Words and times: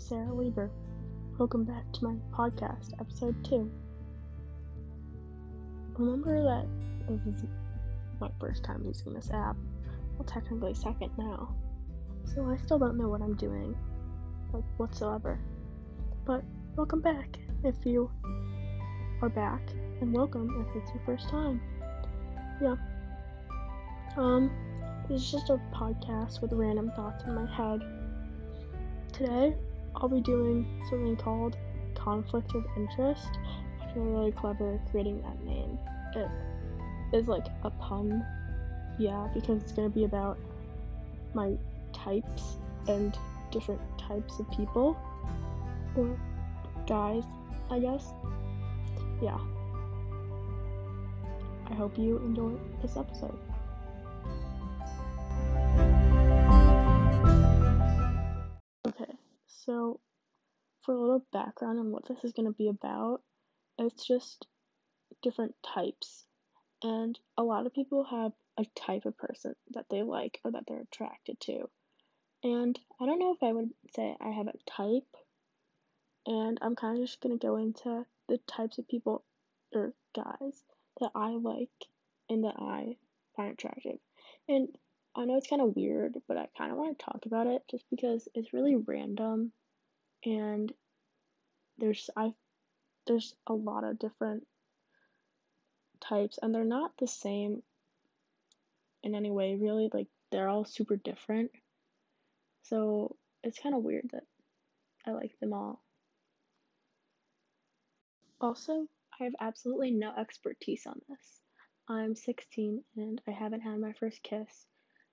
Sarah 0.00 0.32
Weaver. 0.34 0.70
Welcome 1.38 1.64
back 1.64 1.84
to 1.92 2.04
my 2.04 2.16
podcast, 2.32 2.98
episode 2.98 3.44
2. 3.44 3.70
Remember 5.98 6.42
that 6.42 6.66
this 7.06 7.34
is 7.34 7.44
my 8.18 8.30
first 8.40 8.64
time 8.64 8.82
using 8.86 9.12
this 9.12 9.30
app. 9.30 9.56
Well, 10.16 10.24
technically, 10.24 10.72
second 10.72 11.10
now. 11.18 11.54
So 12.34 12.48
I 12.48 12.56
still 12.64 12.78
don't 12.78 12.96
know 12.96 13.08
what 13.08 13.20
I'm 13.20 13.36
doing, 13.36 13.76
like 14.54 14.64
whatsoever. 14.78 15.38
But 16.24 16.44
welcome 16.76 17.02
back 17.02 17.38
if 17.62 17.76
you 17.84 18.10
are 19.20 19.28
back, 19.28 19.60
and 20.00 20.14
welcome 20.14 20.66
if 20.66 20.82
it's 20.82 20.90
your 20.94 21.02
first 21.04 21.28
time. 21.28 21.60
Yeah. 22.62 22.76
Um, 24.16 24.50
this 25.08 25.20
is 25.20 25.30
just 25.30 25.50
a 25.50 25.60
podcast 25.74 26.40
with 26.40 26.54
random 26.54 26.90
thoughts 26.96 27.22
in 27.24 27.34
my 27.34 27.46
head 27.54 27.82
Today, 29.12 29.54
I'll 29.96 30.08
be 30.08 30.20
doing 30.20 30.66
something 30.88 31.16
called 31.16 31.56
conflict 31.94 32.54
of 32.54 32.64
interest. 32.76 33.28
I 33.82 33.92
feel 33.92 34.04
really 34.04 34.32
clever 34.32 34.80
creating 34.90 35.22
that 35.22 35.42
name. 35.44 35.78
It 36.14 36.28
is 37.16 37.28
like 37.28 37.46
a 37.64 37.70
pun, 37.70 38.24
yeah, 38.98 39.28
because 39.34 39.62
it's 39.62 39.72
gonna 39.72 39.88
be 39.88 40.04
about 40.04 40.38
my 41.34 41.56
types 41.92 42.56
and 42.88 43.16
different 43.50 43.80
types 43.98 44.38
of 44.38 44.50
people, 44.50 44.96
or 45.96 46.16
guys, 46.86 47.24
I 47.70 47.80
guess. 47.80 48.12
Yeah. 49.20 49.38
I 51.68 51.74
hope 51.74 51.98
you 51.98 52.18
enjoy 52.18 52.52
this 52.82 52.96
episode. 52.96 53.38
So, 59.64 60.00
for 60.82 60.94
a 60.94 61.00
little 61.00 61.26
background 61.32 61.78
on 61.78 61.90
what 61.90 62.08
this 62.08 62.24
is 62.24 62.32
going 62.32 62.46
to 62.46 62.56
be 62.56 62.68
about, 62.68 63.20
it's 63.78 64.06
just 64.06 64.46
different 65.22 65.54
types. 65.62 66.24
And 66.82 67.18
a 67.36 67.42
lot 67.42 67.66
of 67.66 67.74
people 67.74 68.04
have 68.04 68.32
a 68.58 68.64
type 68.74 69.04
of 69.04 69.18
person 69.18 69.54
that 69.72 69.86
they 69.90 70.02
like 70.02 70.40
or 70.44 70.52
that 70.52 70.64
they're 70.66 70.80
attracted 70.80 71.38
to. 71.40 71.68
And 72.42 72.78
I 72.98 73.04
don't 73.04 73.18
know 73.18 73.34
if 73.34 73.42
I 73.42 73.52
would 73.52 73.70
say 73.94 74.16
I 74.20 74.30
have 74.30 74.48
a 74.48 74.70
type. 74.70 75.16
And 76.26 76.58
I'm 76.62 76.76
kind 76.76 76.98
of 76.98 77.04
just 77.04 77.20
going 77.20 77.38
to 77.38 77.46
go 77.46 77.56
into 77.56 78.06
the 78.28 78.38
types 78.46 78.78
of 78.78 78.88
people 78.88 79.24
or 79.74 79.92
guys 80.14 80.62
that 81.00 81.10
I 81.14 81.30
like 81.30 81.68
and 82.28 82.44
that 82.44 82.56
I 82.58 82.96
find 83.36 83.52
attractive. 83.52 83.98
And 84.48 84.68
I 85.16 85.24
know 85.24 85.36
it's 85.36 85.48
kind 85.48 85.62
of 85.62 85.74
weird, 85.74 86.16
but 86.28 86.36
I 86.36 86.48
kind 86.56 86.70
of 86.70 86.78
want 86.78 86.98
to 86.98 87.04
talk 87.04 87.26
about 87.26 87.46
it 87.46 87.62
just 87.70 87.84
because 87.90 88.28
it's 88.34 88.52
really 88.52 88.76
random 88.76 89.52
and 90.24 90.72
there's 91.78 92.10
I 92.16 92.32
there's 93.06 93.34
a 93.46 93.52
lot 93.52 93.84
of 93.84 93.98
different 93.98 94.46
types 96.00 96.38
and 96.40 96.54
they're 96.54 96.64
not 96.64 96.92
the 96.98 97.08
same 97.08 97.62
in 99.02 99.14
any 99.14 99.30
way 99.30 99.56
really 99.56 99.90
like 99.92 100.06
they're 100.30 100.48
all 100.48 100.64
super 100.64 100.96
different. 100.96 101.50
So 102.62 103.16
it's 103.42 103.58
kind 103.58 103.74
of 103.74 103.82
weird 103.82 104.10
that 104.12 104.24
I 105.06 105.10
like 105.10 105.38
them 105.40 105.52
all. 105.52 105.82
Also 108.40 108.86
I 109.18 109.24
have 109.24 109.34
absolutely 109.40 109.90
no 109.90 110.12
expertise 110.16 110.86
on 110.86 111.00
this. 111.08 111.40
I'm 111.88 112.14
16 112.14 112.84
and 112.96 113.20
I 113.26 113.32
haven't 113.32 113.62
had 113.62 113.78
my 113.80 113.92
first 113.94 114.22
kiss 114.22 114.66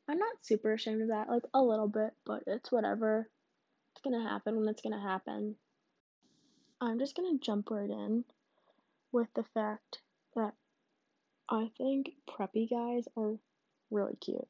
I'm 0.08 0.18
not 0.18 0.46
super 0.46 0.74
ashamed 0.74 1.02
of 1.02 1.10
that 1.10 1.30
like 1.30 1.44
a 1.54 1.62
little 1.62 1.88
bit 1.88 2.12
but 2.26 2.44
it's 2.48 2.72
whatever 2.72 3.30
it's 3.98 4.02
gonna 4.04 4.30
happen 4.30 4.56
when 4.58 4.70
it's 4.70 4.82
gonna 4.82 5.02
happen. 5.02 5.56
I'm 6.80 7.00
just 7.00 7.16
gonna 7.16 7.40
jump 7.40 7.72
right 7.72 7.90
in 7.90 8.24
with 9.12 9.28
the 9.34 9.44
fact 9.44 10.02
that 10.36 10.54
I 11.50 11.72
think 11.78 12.12
preppy 12.30 12.70
guys 12.70 13.08
are 13.18 13.36
really 13.90 14.16
cute. 14.18 14.48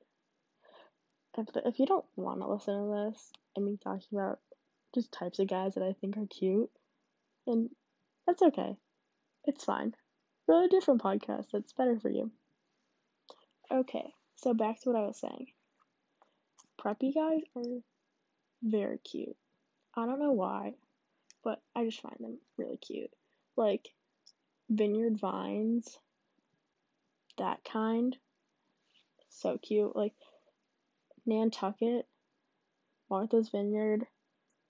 If, 1.37 1.53
the, 1.53 1.67
if 1.67 1.79
you 1.79 1.85
don't 1.85 2.05
want 2.15 2.41
to 2.41 2.47
listen 2.47 2.73
to 2.73 3.11
this 3.11 3.31
and 3.55 3.63
me 3.63 3.77
talking 3.81 4.17
about 4.17 4.39
just 4.95 5.11
types 5.11 5.39
of 5.39 5.47
guys 5.47 5.75
that 5.75 5.83
I 5.83 5.93
think 6.01 6.17
are 6.17 6.25
cute, 6.25 6.71
then 7.45 7.69
that's 8.25 8.41
okay. 8.41 8.75
It's 9.45 9.63
fine. 9.63 9.93
A 10.49 10.67
different 10.69 11.01
podcast 11.01 11.47
that's 11.53 11.73
better 11.73 11.99
for 11.99 12.09
you. 12.09 12.31
Okay, 13.71 14.13
so 14.37 14.53
back 14.53 14.79
to 14.81 14.89
what 14.89 14.99
I 14.99 15.05
was 15.05 15.19
saying. 15.19 15.47
Preppy 16.79 17.13
guys 17.13 17.41
are 17.55 17.81
very 18.63 18.99
cute. 18.99 19.35
I 19.95 20.05
don't 20.05 20.19
know 20.19 20.31
why, 20.31 20.73
but 21.43 21.61
I 21.75 21.85
just 21.85 22.01
find 22.01 22.17
them 22.19 22.37
really 22.57 22.77
cute. 22.77 23.11
Like 23.55 23.89
vineyard 24.69 25.17
vines, 25.17 25.97
that 27.37 27.63
kind. 27.63 28.15
So 29.29 29.57
cute. 29.57 29.95
Like 29.95 30.13
Nantucket, 31.25 32.07
Martha's 33.09 33.49
Vineyard, 33.49 34.05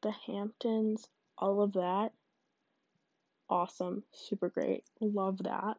the 0.02 0.12
Hamptons, 0.12 1.08
all 1.38 1.62
of 1.62 1.74
that. 1.74 2.14
Awesome. 3.50 4.04
Super 4.14 4.50
great. 4.50 4.84
Love 5.02 5.40
that. 5.44 5.78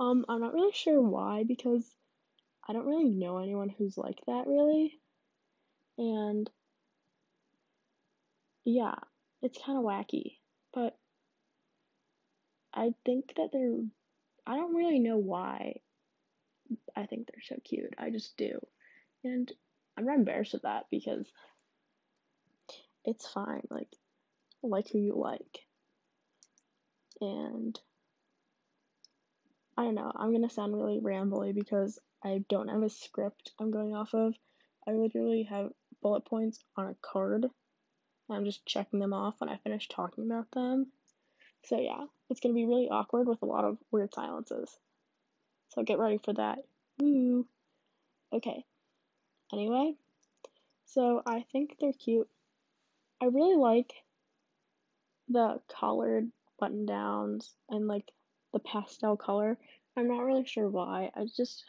Um, 0.00 0.24
I'm 0.28 0.40
not 0.40 0.54
really 0.54 0.72
sure 0.72 1.00
why 1.00 1.44
because 1.44 1.84
I 2.68 2.72
don't 2.72 2.86
really 2.86 3.08
know 3.08 3.38
anyone 3.38 3.68
who's 3.68 3.98
like 3.98 4.18
that 4.26 4.46
really. 4.46 4.98
And 5.98 6.48
yeah, 8.64 8.94
it's 9.42 9.58
kind 9.64 9.78
of 9.78 9.84
wacky, 9.84 10.36
but 10.72 10.96
I 12.72 12.94
think 13.04 13.34
that 13.36 13.50
they're, 13.52 13.80
I 14.46 14.56
don't 14.56 14.74
really 14.74 14.98
know 14.98 15.16
why 15.16 15.80
I 16.96 17.06
think 17.06 17.26
they're 17.26 17.42
so 17.42 17.56
cute. 17.64 17.94
I 17.98 18.10
just 18.10 18.36
do. 18.36 18.58
And 19.24 19.52
I'm 19.96 20.06
not 20.06 20.16
embarrassed 20.16 20.54
with 20.54 20.62
that 20.62 20.86
because 20.90 21.26
it's 23.04 23.28
fine. 23.28 23.62
Like, 23.70 23.88
like 24.62 24.88
who 24.88 24.98
you 24.98 25.14
like. 25.16 25.66
And 27.20 27.78
I 29.76 29.84
don't 29.84 29.94
know, 29.94 30.12
I'm 30.14 30.32
gonna 30.32 30.50
sound 30.50 30.74
really 30.74 31.00
rambly 31.00 31.54
because 31.54 31.98
I 32.24 32.44
don't 32.48 32.68
have 32.68 32.82
a 32.82 32.90
script 32.90 33.52
I'm 33.60 33.70
going 33.70 33.94
off 33.94 34.14
of. 34.14 34.34
I 34.86 34.92
literally 34.92 35.44
have 35.44 35.72
bullet 36.02 36.24
points 36.24 36.64
on 36.76 36.86
a 36.86 36.96
card 37.02 37.46
I'm 38.32 38.44
just 38.44 38.64
checking 38.66 38.98
them 38.98 39.12
off 39.12 39.34
when 39.38 39.50
I 39.50 39.58
finish 39.58 39.88
talking 39.88 40.24
about 40.24 40.50
them. 40.52 40.86
So 41.64 41.78
yeah, 41.78 42.04
it's 42.30 42.40
gonna 42.40 42.54
be 42.54 42.64
really 42.64 42.88
awkward 42.90 43.28
with 43.28 43.42
a 43.42 43.46
lot 43.46 43.64
of 43.64 43.78
weird 43.90 44.12
silences. 44.14 44.76
So 45.68 45.82
get 45.82 45.98
ready 45.98 46.18
for 46.18 46.32
that. 46.34 46.58
Woo. 47.00 47.46
Okay. 48.32 48.64
Anyway, 49.52 49.94
so 50.86 51.22
I 51.26 51.44
think 51.52 51.76
they're 51.78 51.92
cute. 51.92 52.28
I 53.20 53.26
really 53.26 53.56
like 53.56 53.92
the 55.28 55.60
collared 55.68 56.30
button 56.58 56.86
downs 56.86 57.54
and 57.68 57.86
like 57.86 58.10
the 58.52 58.58
pastel 58.58 59.16
color. 59.16 59.58
I'm 59.96 60.08
not 60.08 60.24
really 60.24 60.46
sure 60.46 60.68
why. 60.68 61.10
I 61.14 61.26
just 61.36 61.64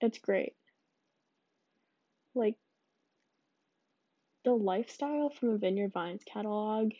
it's 0.00 0.18
great. 0.18 0.54
Like 2.34 2.56
the 4.44 4.52
lifestyle 4.52 5.30
from 5.30 5.50
a 5.50 5.58
Vineyard 5.58 5.92
Vines 5.92 6.22
catalog 6.24 6.92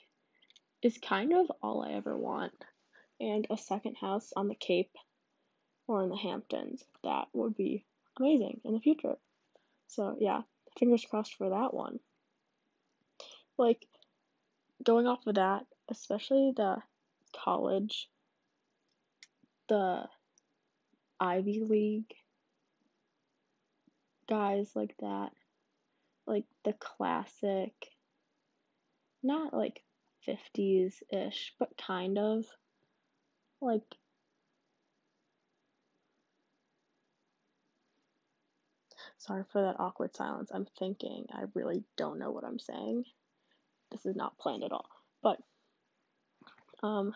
is 0.82 0.98
kind 0.98 1.32
of 1.32 1.50
all 1.62 1.82
I 1.82 1.92
ever 1.92 2.16
want. 2.16 2.52
And 3.18 3.46
a 3.48 3.56
second 3.56 3.96
house 3.96 4.32
on 4.36 4.48
the 4.48 4.54
Cape 4.54 4.94
or 5.86 6.02
in 6.02 6.10
the 6.10 6.16
Hamptons, 6.16 6.84
that 7.02 7.28
would 7.32 7.56
be 7.56 7.84
amazing 8.18 8.60
in 8.64 8.74
the 8.74 8.80
future. 8.80 9.16
So, 9.86 10.16
yeah, 10.20 10.42
fingers 10.78 11.06
crossed 11.08 11.34
for 11.36 11.48
that 11.48 11.72
one. 11.72 12.00
Like, 13.56 13.86
going 14.82 15.06
off 15.06 15.26
of 15.26 15.36
that, 15.36 15.64
especially 15.88 16.52
the 16.54 16.76
college, 17.34 18.08
the 19.68 20.04
Ivy 21.18 21.60
League 21.60 22.12
guys 24.28 24.70
like 24.74 24.94
that 25.00 25.30
like 26.26 26.44
the 26.64 26.72
classic, 26.74 27.72
not 29.22 29.54
like 29.54 29.82
50s 30.26 31.02
ish, 31.10 31.54
but 31.58 31.70
kind 31.78 32.18
of 32.18 32.44
like 33.60 33.82
Sorry 39.18 39.44
for 39.50 39.62
that 39.62 39.80
awkward 39.80 40.14
silence. 40.14 40.50
I'm 40.54 40.66
thinking. 40.78 41.26
I 41.32 41.44
really 41.54 41.82
don't 41.96 42.18
know 42.18 42.30
what 42.30 42.44
I'm 42.44 42.60
saying. 42.60 43.04
This 43.90 44.06
is 44.06 44.14
not 44.14 44.38
planned 44.38 44.62
at 44.62 44.70
all. 44.72 44.88
But 45.22 45.38
um 46.82 47.12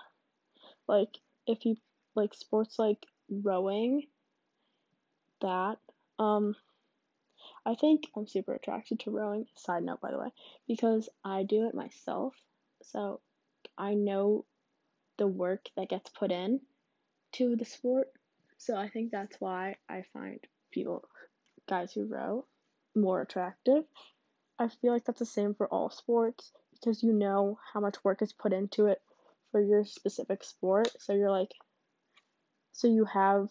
like 0.88 1.18
if 1.46 1.64
you 1.66 1.76
like 2.16 2.34
sports 2.34 2.78
like 2.78 3.06
rowing 3.28 4.06
that 5.40 5.78
um 6.18 6.56
I 7.66 7.74
think 7.74 8.08
I'm 8.16 8.26
super 8.26 8.54
attracted 8.54 9.00
to 9.00 9.10
rowing. 9.10 9.46
Side 9.54 9.84
note, 9.84 10.00
by 10.00 10.10
the 10.10 10.18
way, 10.18 10.28
because 10.66 11.08
I 11.24 11.42
do 11.42 11.66
it 11.68 11.74
myself. 11.74 12.34
So 12.82 13.20
I 13.76 13.94
know 13.94 14.44
the 15.18 15.26
work 15.26 15.66
that 15.76 15.90
gets 15.90 16.10
put 16.10 16.32
in 16.32 16.60
to 17.32 17.56
the 17.56 17.64
sport. 17.64 18.08
So 18.58 18.76
I 18.76 18.88
think 18.88 19.10
that's 19.10 19.36
why 19.40 19.76
I 19.88 20.04
find 20.12 20.40
people, 20.70 21.04
guys 21.68 21.92
who 21.92 22.06
row, 22.06 22.46
more 22.94 23.22
attractive. 23.22 23.84
I 24.58 24.68
feel 24.68 24.92
like 24.92 25.04
that's 25.04 25.18
the 25.18 25.26
same 25.26 25.54
for 25.54 25.66
all 25.68 25.90
sports 25.90 26.52
because 26.72 27.02
you 27.02 27.12
know 27.12 27.58
how 27.72 27.80
much 27.80 28.02
work 28.04 28.22
is 28.22 28.32
put 28.32 28.52
into 28.52 28.86
it 28.86 29.00
for 29.50 29.60
your 29.60 29.84
specific 29.84 30.44
sport. 30.44 30.88
So 30.98 31.12
you're 31.12 31.30
like, 31.30 31.52
so 32.72 32.88
you 32.88 33.04
have 33.04 33.48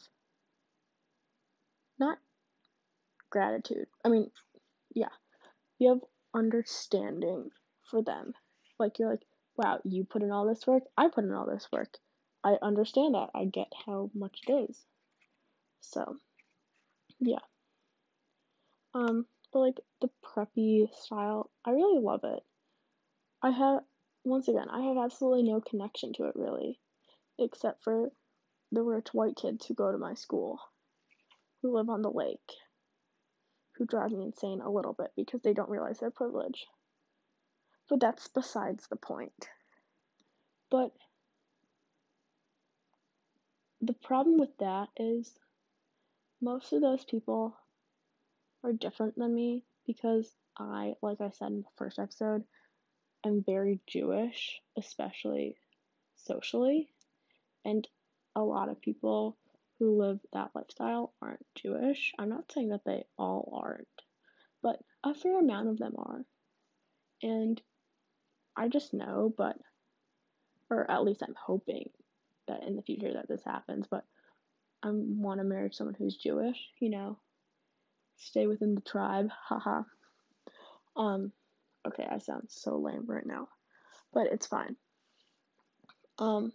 not 2.00 2.18
gratitude. 3.30 3.88
I 4.04 4.10
mean, 4.10 4.32
yeah, 4.94 5.10
you 5.78 5.90
have 5.90 6.00
understanding 6.34 7.50
for 7.90 8.02
them. 8.04 8.34
Like, 8.80 9.00
you're 9.00 9.10
like, 9.10 9.26
wow, 9.58 9.80
you 9.84 10.06
put 10.06 10.24
in 10.24 10.32
all 10.32 10.48
this 10.48 10.66
work, 10.66 10.84
I 10.98 11.10
put 11.10 11.26
in 11.26 11.34
all 11.34 11.46
this 11.46 11.68
work. 11.72 11.98
I 12.44 12.56
understand 12.62 13.16
that. 13.16 13.30
I 13.36 13.46
get 13.46 13.68
how 13.86 14.10
much 14.16 14.40
it 14.48 14.70
is. 14.70 14.86
So, 15.82 16.16
yeah. 17.20 17.40
Um, 18.94 19.26
but 19.52 19.60
like 19.60 19.80
the 20.02 20.10
preppy 20.24 20.88
style, 20.94 21.50
I 21.66 21.72
really 21.72 22.02
love 22.02 22.22
it. 22.24 22.42
I 23.42 23.52
have, 23.52 23.82
once 24.24 24.48
again, 24.48 24.68
I 24.70 24.82
have 24.82 24.98
absolutely 24.98 25.44
no 25.44 25.62
connection 25.62 26.14
to 26.14 26.26
it 26.26 26.36
really, 26.36 26.80
except 27.38 27.84
for 27.84 28.12
the 28.72 28.84
rich 28.84 29.08
white 29.14 29.36
kids 29.36 29.66
who 29.66 29.74
go 29.74 29.92
to 29.92 29.98
my 29.98 30.14
school, 30.14 30.60
who 31.62 31.76
live 31.76 31.90
on 31.90 32.02
the 32.02 32.12
lake, 32.12 32.40
who 33.80 33.86
drive 33.86 34.12
me 34.12 34.26
insane 34.26 34.62
a 34.62 34.70
little 34.70 34.94
bit 34.94 35.12
because 35.16 35.42
they 35.42 35.54
don't 35.54 35.70
realize 35.70 36.00
their 36.00 36.12
privilege. 36.12 36.68
But 37.90 38.02
that's 38.02 38.28
besides 38.28 38.86
the 38.88 38.98
point. 38.98 39.48
But 40.70 40.92
the 43.82 43.94
problem 43.94 44.38
with 44.38 44.56
that 44.60 44.90
is 44.98 45.34
most 46.42 46.74
of 46.74 46.82
those 46.82 47.06
people 47.06 47.56
are 48.64 48.74
different 48.74 49.16
than 49.18 49.34
me 49.34 49.64
because 49.88 50.30
I, 50.58 50.94
like 51.02 51.22
I 51.22 51.30
said 51.30 51.48
in 51.48 51.62
the 51.62 51.68
first 51.78 51.98
episode, 51.98 52.44
am 53.26 53.44
very 53.46 53.80
Jewish, 53.88 54.62
especially 54.78 55.56
socially. 56.18 56.90
And 57.64 57.88
a 58.36 58.42
lot 58.42 58.70
of 58.70 58.82
people 58.82 59.38
who 59.80 59.98
live 59.98 60.20
that 60.34 60.52
lifestyle 60.54 61.14
aren't 61.22 61.46
Jewish. 61.56 62.14
I'm 62.20 62.30
not 62.30 62.52
saying 62.52 62.70
that 62.70 62.84
they 62.86 63.06
all 63.18 63.60
aren't, 63.64 63.88
but 64.62 64.80
a 65.04 65.14
fair 65.14 65.40
amount 65.40 65.70
of 65.70 65.78
them 65.80 65.94
are. 65.98 66.26
And 67.24 67.62
I 68.56 68.68
just 68.68 68.94
know, 68.94 69.34
but, 69.38 69.58
or 70.70 70.90
at 70.92 71.04
least 71.04 71.24
I'm 71.24 71.36
hoping 71.36 71.90
that 72.48 72.64
in 72.64 72.76
the 72.76 72.82
future 72.82 73.14
that 73.14 73.28
this 73.28 73.44
happens, 73.46 73.88
but 73.90 74.04
I 74.84 74.90
want 74.92 75.40
to 75.40 75.44
marry 75.46 75.70
someone 75.72 75.96
who's 75.98 76.18
Jewish, 76.18 76.58
you 76.80 76.90
know, 76.90 77.18
stay 78.18 78.48
within 78.48 78.76
the 78.76 78.82
tribe, 78.82 79.30
haha. 79.30 79.84
um, 80.96 81.32
okay, 81.88 82.06
I 82.10 82.18
sound 82.18 82.48
so 82.50 82.78
lame 82.78 83.06
right 83.06 83.26
now, 83.26 83.48
but 84.14 84.28
it's 84.28 84.48
fine. 84.48 84.76
Um, 86.18 86.52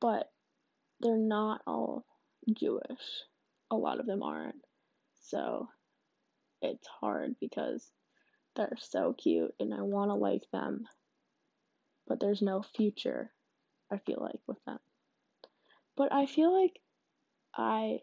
but 0.00 0.30
they're 1.00 1.16
not 1.16 1.62
all 1.66 2.04
Jewish. 2.52 3.00
A 3.70 3.76
lot 3.76 4.00
of 4.00 4.06
them 4.06 4.22
aren't. 4.22 4.56
So 5.22 5.68
it's 6.62 6.86
hard 7.00 7.36
because 7.40 7.90
they're 8.56 8.76
so 8.80 9.14
cute 9.16 9.54
and 9.60 9.72
I 9.72 9.82
want 9.82 10.10
to 10.10 10.14
like 10.14 10.42
them, 10.52 10.84
but 12.06 12.20
there's 12.20 12.42
no 12.42 12.62
future, 12.76 13.30
I 13.92 13.98
feel 13.98 14.18
like, 14.20 14.40
with 14.46 14.62
them. 14.66 14.78
But 15.96 16.12
I 16.12 16.26
feel 16.26 16.52
like 16.60 16.80
I 17.54 18.00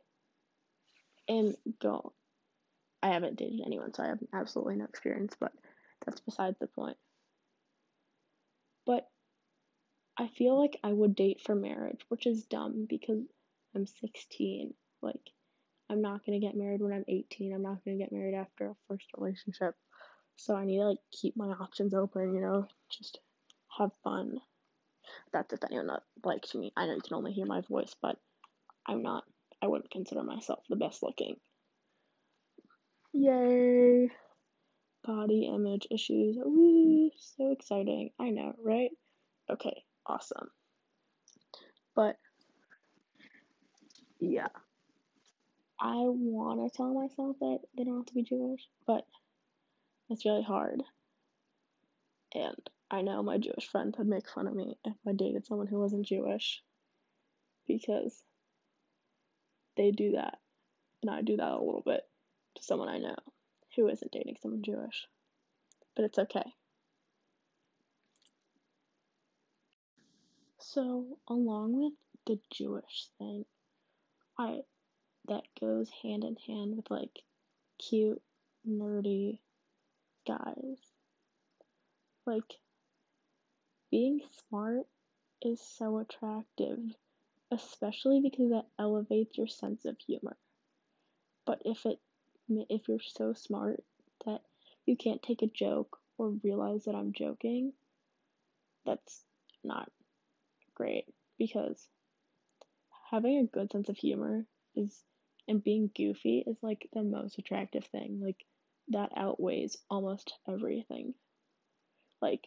am 1.30 1.56
go 1.82 2.14
I 3.02 3.10
haven't 3.10 3.38
dated 3.38 3.62
anyone, 3.66 3.94
so 3.94 4.04
I 4.04 4.08
have 4.08 4.20
absolutely 4.34 4.76
no 4.76 4.86
experience, 4.86 5.36
but 5.40 5.52
that's 6.06 6.20
besides 6.22 6.58
the 6.60 6.68
point. 6.68 6.98
But 8.86 9.08
I 10.18 10.28
feel 10.28 10.60
like 10.60 10.80
I 10.84 10.92
would 10.92 11.16
date 11.16 11.42
for 11.42 11.54
marriage, 11.54 12.02
which 12.10 12.26
is 12.26 12.46
dumb 12.46 12.88
because 12.90 13.22
I'm 13.76 13.86
16. 13.86 14.74
Like, 15.02 15.32
I'm 15.90 16.02
not 16.02 16.26
gonna 16.26 16.40
get 16.40 16.56
married 16.56 16.82
when 16.82 16.94
I'm 16.94 17.06
18. 17.08 17.54
I'm 17.54 17.62
not 17.62 17.86
gonna 17.86 17.98
get 17.98 18.12
married 18.12 18.34
after 18.34 18.70
a 18.70 18.76
first 18.88 19.06
relationship. 19.16 19.76
So 20.36 20.56
I 20.56 20.66
need 20.66 20.78
to 20.78 20.86
like 20.90 21.00
keep 21.12 21.38
my 21.38 21.50
options 21.50 21.94
open, 21.94 22.34
you 22.34 22.42
know, 22.42 22.68
just 22.90 23.20
have 23.78 23.92
fun. 24.04 24.40
That's 25.32 25.54
if 25.54 25.64
anyone 25.64 25.88
that 25.88 26.04
likes 26.24 26.54
me. 26.56 26.74
I 26.76 26.86
know 26.86 26.96
you 26.96 27.02
can 27.02 27.16
only 27.16 27.34
hear 27.34 27.46
my 27.46 27.62
voice, 27.62 27.96
but 28.02 28.18
I'm 28.88 29.04
not. 29.04 29.24
I 29.62 29.68
wouldn't 29.68 29.92
consider 29.92 30.24
myself 30.24 30.64
the 30.70 30.76
best 30.76 31.02
looking. 31.02 31.36
Yay! 33.14 34.12
Body 35.04 35.52
image 35.54 35.88
issues. 35.90 36.38
Ooh, 36.38 37.10
so 37.18 37.52
exciting. 37.52 38.12
I 38.20 38.30
know, 38.30 38.54
right? 38.64 38.92
Okay, 39.50 39.84
awesome. 40.08 40.50
But 41.96 42.18
yeah, 44.20 44.48
I 45.80 45.96
want 45.96 46.72
to 46.72 46.76
tell 46.76 46.94
myself 46.94 47.38
that 47.40 47.60
they 47.76 47.84
don't 47.84 47.98
have 47.98 48.06
to 48.08 48.14
be 48.14 48.24
Jewish, 48.24 48.68
but 48.86 49.06
it's 50.10 50.26
really 50.26 50.44
hard. 50.44 50.82
And 52.34 52.70
I 52.90 53.02
know 53.02 53.22
my 53.22 53.38
Jewish 53.38 53.68
friends 53.70 53.98
would 53.98 54.08
make 54.08 54.30
fun 54.30 54.48
of 54.48 54.56
me 54.56 54.78
if 54.86 54.96
I 55.08 55.12
dated 55.14 55.46
someone 55.46 55.68
who 55.68 55.80
wasn't 55.80 56.06
Jewish 56.06 56.62
because 57.68 58.24
they 59.76 59.92
do 59.92 60.14
that. 60.14 60.38
And 61.02 61.12
I 61.12 61.22
do 61.22 61.38
that 61.38 61.52
a 61.52 61.64
little 61.64 61.84
bit 61.86 62.02
to 62.56 62.64
someone 62.64 62.90
I 62.90 62.98
know 62.98 63.16
who 63.76 63.88
isn't 63.88 64.12
dating 64.12 64.38
someone 64.42 64.64
Jewish. 64.64 65.06
But 65.96 66.06
it's 66.06 66.20
okay. 66.20 66.54
So, 70.74 71.18
along 71.30 71.82
with 71.82 71.94
the 72.26 72.42
Jewish 72.50 73.08
thing, 73.18 73.46
I 74.38 74.64
that 75.30 75.44
goes 75.62 75.90
hand 76.04 76.26
in 76.26 76.36
hand 76.36 76.76
with 76.76 76.92
like 76.92 77.24
cute, 77.80 78.22
nerdy 78.68 79.40
guys. 80.28 80.92
Like 82.26 82.60
being 83.92 84.20
smart 84.50 84.88
is 85.42 85.62
so 85.62 86.00
attractive, 86.00 86.80
especially 87.50 88.20
because 88.20 88.50
that 88.50 88.68
elevates 88.78 89.38
your 89.38 89.48
sense 89.48 89.86
of 89.86 89.98
humor. 90.06 90.36
But 91.46 91.62
if 91.64 91.86
it 91.86 92.02
if 92.50 92.90
you're 92.90 93.00
so 93.00 93.32
smart 93.32 93.86
that 94.26 94.42
you 94.86 94.98
can't 94.98 95.24
take 95.24 95.44
a 95.44 95.48
joke 95.48 95.98
or 96.18 96.32
realize 96.44 96.84
that 96.84 96.96
I'm 96.96 97.14
joking, 97.14 97.72
that's 98.86 99.24
not 99.64 99.90
great 100.78 101.06
because 101.40 101.88
having 103.10 103.40
a 103.40 103.58
good 103.58 103.72
sense 103.72 103.90
of 103.90 103.98
humor 103.98 104.46
is 104.76 105.04
and 105.48 105.64
being 105.64 105.90
goofy 105.96 106.44
is 106.46 106.58
like 106.62 106.88
the 106.94 107.04
most 107.04 107.40
attractive 107.40 107.86
thing. 107.86 108.20
Like 108.22 108.46
that 108.90 109.12
outweighs 109.16 109.78
almost 109.90 110.34
everything. 110.48 111.14
Like 112.22 112.46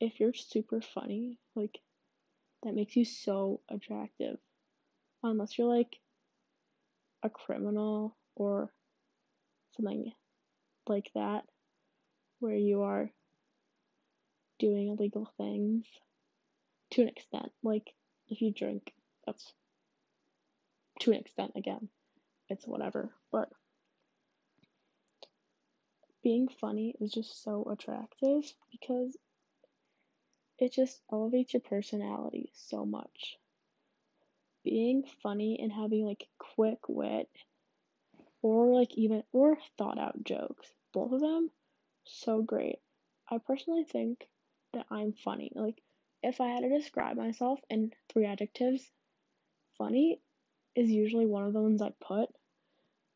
if 0.00 0.20
you're 0.20 0.34
super 0.34 0.80
funny, 0.80 1.38
like 1.54 1.78
that 2.62 2.74
makes 2.74 2.96
you 2.96 3.04
so 3.04 3.60
attractive. 3.70 4.38
Unless 5.22 5.56
you're 5.56 5.74
like 5.74 5.96
a 7.22 7.30
criminal 7.30 8.16
or 8.34 8.72
something 9.76 10.12
like 10.88 11.10
that, 11.14 11.44
where 12.40 12.56
you 12.56 12.82
are 12.82 13.10
doing 14.58 14.88
illegal 14.88 15.30
things 15.36 15.86
to 16.92 17.02
an 17.02 17.08
extent. 17.08 17.52
Like 17.62 17.90
if 18.28 18.40
you 18.40 18.52
drink, 18.52 18.92
that's 19.26 19.52
to 21.00 21.12
an 21.12 21.18
extent 21.18 21.52
again. 21.56 21.88
It's 22.48 22.66
whatever. 22.66 23.10
But 23.30 23.48
being 26.22 26.48
funny 26.48 26.94
is 27.00 27.12
just 27.12 27.42
so 27.42 27.64
attractive 27.70 28.52
because 28.70 29.16
it 30.58 30.72
just 30.72 31.00
elevates 31.10 31.54
your 31.54 31.62
personality 31.62 32.50
so 32.54 32.84
much. 32.84 33.38
Being 34.62 35.04
funny 35.22 35.58
and 35.60 35.72
having 35.72 36.04
like 36.04 36.28
quick 36.38 36.80
wit 36.88 37.30
or 38.42 38.74
like 38.74 38.92
even 38.94 39.22
or 39.32 39.56
thought 39.78 39.98
out 39.98 40.22
jokes, 40.22 40.68
both 40.92 41.12
of 41.12 41.20
them 41.20 41.50
so 42.04 42.42
great. 42.42 42.78
I 43.30 43.38
personally 43.38 43.84
think 43.84 44.28
that 44.74 44.86
I'm 44.90 45.12
funny. 45.12 45.50
Like 45.54 45.80
if 46.22 46.40
I 46.40 46.48
had 46.48 46.60
to 46.60 46.68
describe 46.68 47.16
myself 47.16 47.60
in 47.70 47.92
three 48.12 48.26
adjectives, 48.26 48.90
funny, 49.78 50.20
is 50.76 50.90
usually 50.90 51.26
one 51.26 51.44
of 51.44 51.52
the 51.52 51.60
ones 51.60 51.82
I 51.82 51.92
put 52.00 52.28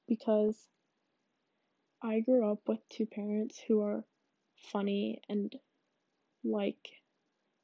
because 0.08 0.56
I 2.02 2.20
grew 2.20 2.50
up 2.50 2.60
with 2.66 2.80
two 2.88 3.06
parents 3.06 3.58
who 3.66 3.82
are 3.82 4.04
funny 4.72 5.20
and 5.28 5.54
like 6.44 6.88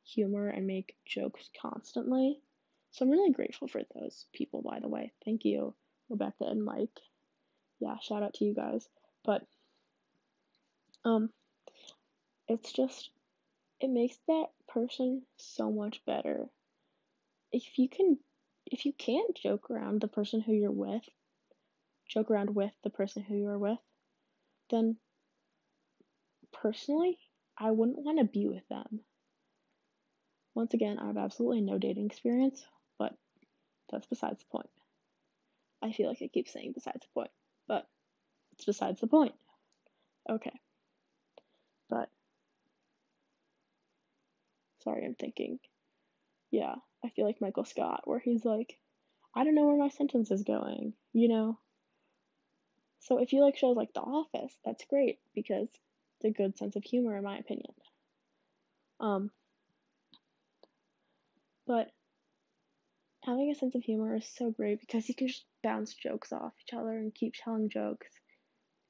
humor 0.04 0.48
and 0.48 0.66
make 0.66 0.94
jokes 1.06 1.50
constantly. 1.60 2.40
So 2.92 3.04
I'm 3.04 3.10
really 3.10 3.32
grateful 3.32 3.68
for 3.68 3.82
those 3.94 4.26
people, 4.32 4.62
by 4.62 4.80
the 4.80 4.88
way. 4.88 5.12
Thank 5.24 5.44
you, 5.44 5.74
Rebecca 6.08 6.44
and 6.44 6.64
Mike. 6.64 6.98
Yeah, 7.80 7.96
shout 8.00 8.22
out 8.22 8.34
to 8.34 8.44
you 8.44 8.54
guys. 8.54 8.88
But 9.24 9.42
um 11.04 11.30
it's 12.48 12.72
just 12.72 13.10
it 13.80 13.90
makes 13.90 14.16
that 14.28 14.46
person 14.68 15.22
so 15.36 15.70
much 15.70 16.04
better. 16.04 16.46
If 17.52 17.78
you 17.78 17.88
can 17.88 18.18
if 18.66 18.84
you 18.84 18.92
can't 18.92 19.34
joke 19.34 19.70
around 19.70 20.00
the 20.00 20.08
person 20.08 20.40
who 20.40 20.52
you're 20.52 20.70
with, 20.70 21.02
joke 22.08 22.30
around 22.30 22.54
with 22.54 22.72
the 22.84 22.90
person 22.90 23.22
who 23.22 23.34
you're 23.34 23.58
with, 23.58 23.78
then 24.70 24.96
personally, 26.52 27.18
I 27.58 27.70
wouldn't 27.70 27.98
want 27.98 28.18
to 28.18 28.24
be 28.24 28.46
with 28.46 28.66
them. 28.68 29.00
Once 30.54 30.74
again, 30.74 30.98
I 30.98 31.06
have 31.06 31.16
absolutely 31.16 31.62
no 31.62 31.78
dating 31.78 32.06
experience, 32.06 32.64
but 32.98 33.14
that's 33.90 34.06
besides 34.06 34.40
the 34.40 34.46
point. 34.50 34.70
I 35.82 35.92
feel 35.92 36.08
like 36.08 36.22
I 36.22 36.28
keep 36.28 36.48
saying 36.48 36.72
besides 36.72 37.00
the 37.00 37.12
point, 37.14 37.30
but 37.66 37.86
it's 38.52 38.64
besides 38.64 39.00
the 39.00 39.06
point. 39.06 39.34
Okay. 40.28 40.52
But 41.88 42.10
sorry, 44.82 45.04
I'm 45.04 45.14
thinking. 45.14 45.58
Yeah, 46.50 46.74
I 47.04 47.08
feel 47.10 47.26
like 47.26 47.40
Michael 47.40 47.64
Scott, 47.64 48.02
where 48.04 48.18
he's 48.18 48.44
like, 48.44 48.76
I 49.34 49.44
don't 49.44 49.54
know 49.54 49.66
where 49.66 49.78
my 49.78 49.88
sentence 49.88 50.30
is 50.30 50.42
going, 50.42 50.94
you 51.12 51.28
know? 51.28 51.58
So 53.00 53.18
if 53.18 53.32
you 53.32 53.42
like 53.42 53.56
shows 53.56 53.76
like 53.76 53.92
The 53.94 54.00
Office, 54.00 54.54
that's 54.64 54.84
great 54.84 55.18
because 55.34 55.68
it's 55.68 56.24
a 56.24 56.30
good 56.30 56.58
sense 56.58 56.76
of 56.76 56.84
humor, 56.84 57.16
in 57.16 57.24
my 57.24 57.38
opinion. 57.38 57.72
Um, 58.98 59.30
but 61.66 61.90
having 63.24 63.50
a 63.50 63.54
sense 63.54 63.74
of 63.74 63.82
humor 63.82 64.16
is 64.16 64.28
so 64.36 64.50
great 64.50 64.80
because 64.80 65.08
you 65.08 65.14
can 65.14 65.28
just 65.28 65.44
bounce 65.62 65.94
jokes 65.94 66.32
off 66.32 66.52
each 66.60 66.74
other 66.74 66.90
and 66.90 67.14
keep 67.14 67.34
telling 67.34 67.70
jokes. 67.70 68.08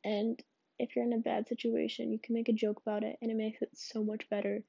And 0.04 0.40
if 0.78 0.96
you're 0.96 1.04
in 1.04 1.12
a 1.12 1.18
bad 1.18 1.46
situation, 1.46 2.10
you 2.10 2.18
can 2.18 2.34
make 2.34 2.48
a 2.48 2.54
joke 2.54 2.80
about 2.84 3.04
it, 3.04 3.16
and 3.20 3.30
it 3.30 3.36
makes 3.36 3.60
it 3.60 3.68
so 3.74 4.02
much 4.02 4.28
better 4.30 4.62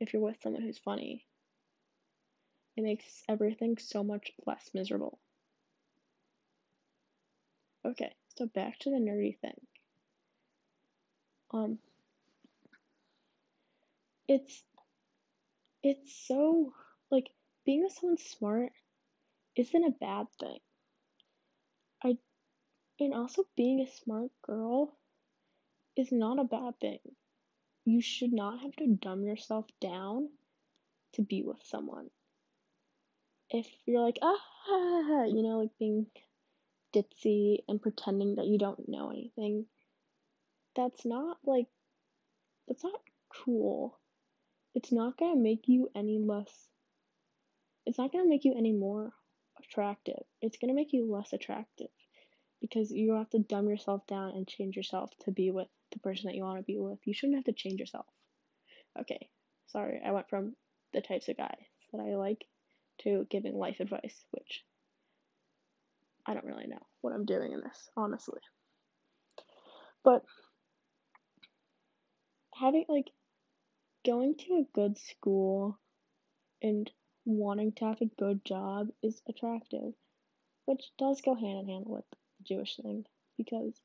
if 0.00 0.12
you're 0.12 0.22
with 0.22 0.40
someone 0.42 0.62
who's 0.62 0.78
funny. 0.78 1.26
It 2.76 2.82
makes 2.82 3.22
everything 3.28 3.78
so 3.78 4.02
much 4.02 4.32
less 4.46 4.70
miserable. 4.74 5.18
Okay, 7.84 8.14
so 8.36 8.46
back 8.46 8.78
to 8.80 8.90
the 8.90 8.96
nerdy 8.96 9.38
thing. 9.38 9.66
Um, 11.52 11.78
it's 14.28 14.62
it's 15.82 16.26
so 16.26 16.72
like 17.10 17.28
being 17.64 17.82
with 17.82 17.92
someone 17.92 18.18
smart 18.18 18.72
isn't 19.56 19.84
a 19.84 19.90
bad 19.90 20.26
thing. 20.38 20.60
I 22.02 22.18
and 23.00 23.14
also 23.14 23.44
being 23.56 23.80
a 23.80 23.86
smart 23.86 24.30
girl 24.42 24.96
is 25.96 26.12
not 26.12 26.38
a 26.38 26.44
bad 26.44 26.78
thing. 26.80 27.00
You 27.84 28.00
should 28.00 28.32
not 28.32 28.60
have 28.60 28.76
to 28.76 28.86
dumb 28.86 29.24
yourself 29.24 29.66
down 29.80 30.28
to 31.14 31.22
be 31.22 31.42
with 31.42 31.62
someone. 31.64 32.10
If 33.48 33.66
you're 33.86 34.02
like, 34.02 34.18
ah, 34.22 35.24
you 35.24 35.42
know, 35.42 35.60
like 35.60 35.76
being 35.78 36.06
ditzy 36.94 37.58
and 37.68 37.80
pretending 37.80 38.36
that 38.36 38.46
you 38.46 38.58
don't 38.58 38.88
know 38.88 39.10
anything, 39.10 39.66
that's 40.76 41.04
not 41.04 41.38
like, 41.44 41.66
that's 42.68 42.84
not 42.84 43.00
cool. 43.44 43.98
It's 44.74 44.92
not 44.92 45.16
gonna 45.16 45.40
make 45.40 45.66
you 45.66 45.90
any 45.94 46.18
less, 46.18 46.68
it's 47.86 47.98
not 47.98 48.12
gonna 48.12 48.28
make 48.28 48.44
you 48.44 48.54
any 48.56 48.72
more 48.72 49.12
attractive. 49.58 50.22
It's 50.40 50.58
gonna 50.58 50.74
make 50.74 50.92
you 50.92 51.10
less 51.10 51.32
attractive 51.32 51.88
because 52.60 52.90
you 52.90 53.14
have 53.14 53.30
to 53.30 53.38
dumb 53.38 53.68
yourself 53.68 54.06
down 54.06 54.30
and 54.30 54.46
change 54.46 54.76
yourself 54.76 55.10
to 55.24 55.30
be 55.30 55.50
with 55.50 55.68
the 55.92 55.98
person 55.98 56.26
that 56.26 56.36
you 56.36 56.42
want 56.42 56.58
to 56.58 56.64
be 56.64 56.78
with. 56.78 56.98
You 57.04 57.14
shouldn't 57.14 57.38
have 57.38 57.44
to 57.44 57.52
change 57.52 57.80
yourself. 57.80 58.06
Okay, 58.98 59.28
sorry, 59.68 60.00
I 60.04 60.12
went 60.12 60.28
from 60.28 60.54
the 60.92 61.00
types 61.00 61.28
of 61.28 61.36
guys 61.36 61.64
that 61.92 62.00
I 62.00 62.16
like 62.16 62.44
to 63.02 63.26
giving 63.30 63.54
life 63.54 63.80
advice, 63.80 64.24
which 64.30 64.64
I 66.26 66.34
don't 66.34 66.44
really 66.44 66.66
know 66.66 66.82
what 67.00 67.14
I'm 67.14 67.24
doing 67.24 67.52
in 67.52 67.60
this, 67.60 67.88
honestly. 67.96 68.40
But 70.04 70.22
having 72.54 72.84
like 72.88 73.10
going 74.04 74.34
to 74.36 74.54
a 74.54 74.68
good 74.74 74.98
school 74.98 75.78
and 76.62 76.90
wanting 77.24 77.72
to 77.72 77.84
have 77.86 78.00
a 78.00 78.10
good 78.18 78.44
job 78.44 78.88
is 79.02 79.22
attractive, 79.28 79.92
which 80.66 80.90
does 80.98 81.20
go 81.20 81.34
hand 81.34 81.60
in 81.60 81.68
hand 81.68 81.84
with 81.86 82.04
Jewish 82.42 82.76
thing 82.76 83.04
because 83.36 83.80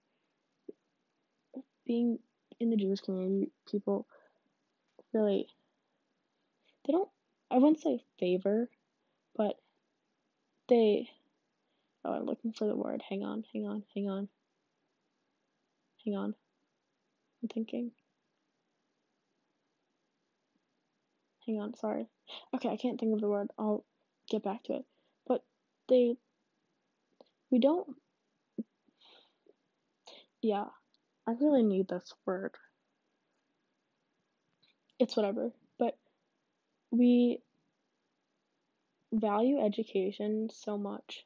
being 1.86 2.20
in 2.60 2.70
the 2.70 2.78
Jewish 2.78 3.02
community, 3.02 3.52
people 3.70 4.08
really 5.14 5.48
they 6.86 6.94
don't 6.94 7.10
I 7.52 7.58
wouldn't 7.58 7.82
say 7.82 8.04
favor, 8.20 8.70
but 9.36 9.56
they 10.68 11.10
oh 12.04 12.14
I'm 12.14 12.26
looking 12.26 12.54
for 12.54 12.68
the 12.68 12.76
word. 12.76 13.04
Hang 13.08 13.24
on, 13.24 13.44
hang 13.54 13.68
on, 13.68 13.84
hang 13.94 14.10
on. 14.10 14.30
Hang 16.06 16.16
on. 16.16 16.36
I'm 17.42 17.50
thinking. 17.50 17.92
Hang 21.46 21.60
on, 21.60 21.76
sorry. 21.76 22.08
Okay, 22.56 22.70
I 22.70 22.78
can't 22.78 23.00
think 23.00 23.14
of 23.14 23.22
the 23.22 23.28
word. 23.28 23.50
I'll 23.58 23.86
get 24.30 24.44
back 24.44 24.64
to 24.64 24.74
it. 24.74 24.86
But 25.28 25.44
they 25.90 26.16
we 27.52 27.60
don't 27.60 27.88
yeah, 30.46 30.66
I 31.28 31.32
really 31.32 31.64
need 31.64 31.88
this 31.88 32.14
word. 32.24 32.52
It's 35.00 35.16
whatever. 35.16 35.52
But 35.80 35.98
we 36.92 37.42
value 39.12 39.60
education 39.60 40.50
so 40.54 40.78
much. 40.78 41.26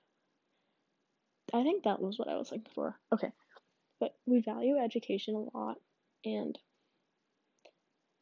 I 1.54 1.64
think 1.64 1.84
that 1.84 2.02
was 2.02 2.18
what 2.18 2.30
I 2.30 2.38
was 2.38 2.50
looking 2.52 2.72
for. 2.74 2.98
Okay. 3.14 3.32
But 4.00 4.16
we 4.26 4.40
value 4.42 4.78
education 4.78 5.36
a 5.36 5.58
lot 5.58 5.76
and 6.24 6.58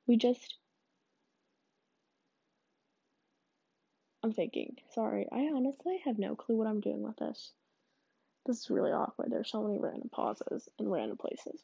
we 0.08 0.18
just 0.18 0.56
I'm 4.24 4.34
thinking. 4.34 4.78
Sorry, 4.96 5.28
I 5.32 5.52
honestly 5.56 6.02
have 6.06 6.18
no 6.18 6.36
clue 6.36 6.58
what 6.58 6.68
I'm 6.68 6.82
doing 6.82 7.04
with 7.04 7.18
this. 7.18 7.54
This 8.48 8.62
is 8.62 8.70
really 8.70 8.92
awkward. 8.92 9.30
There's 9.30 9.52
so 9.52 9.62
many 9.62 9.78
random 9.78 10.10
pauses 10.10 10.70
in 10.80 10.90
random 10.90 11.18
places. 11.18 11.62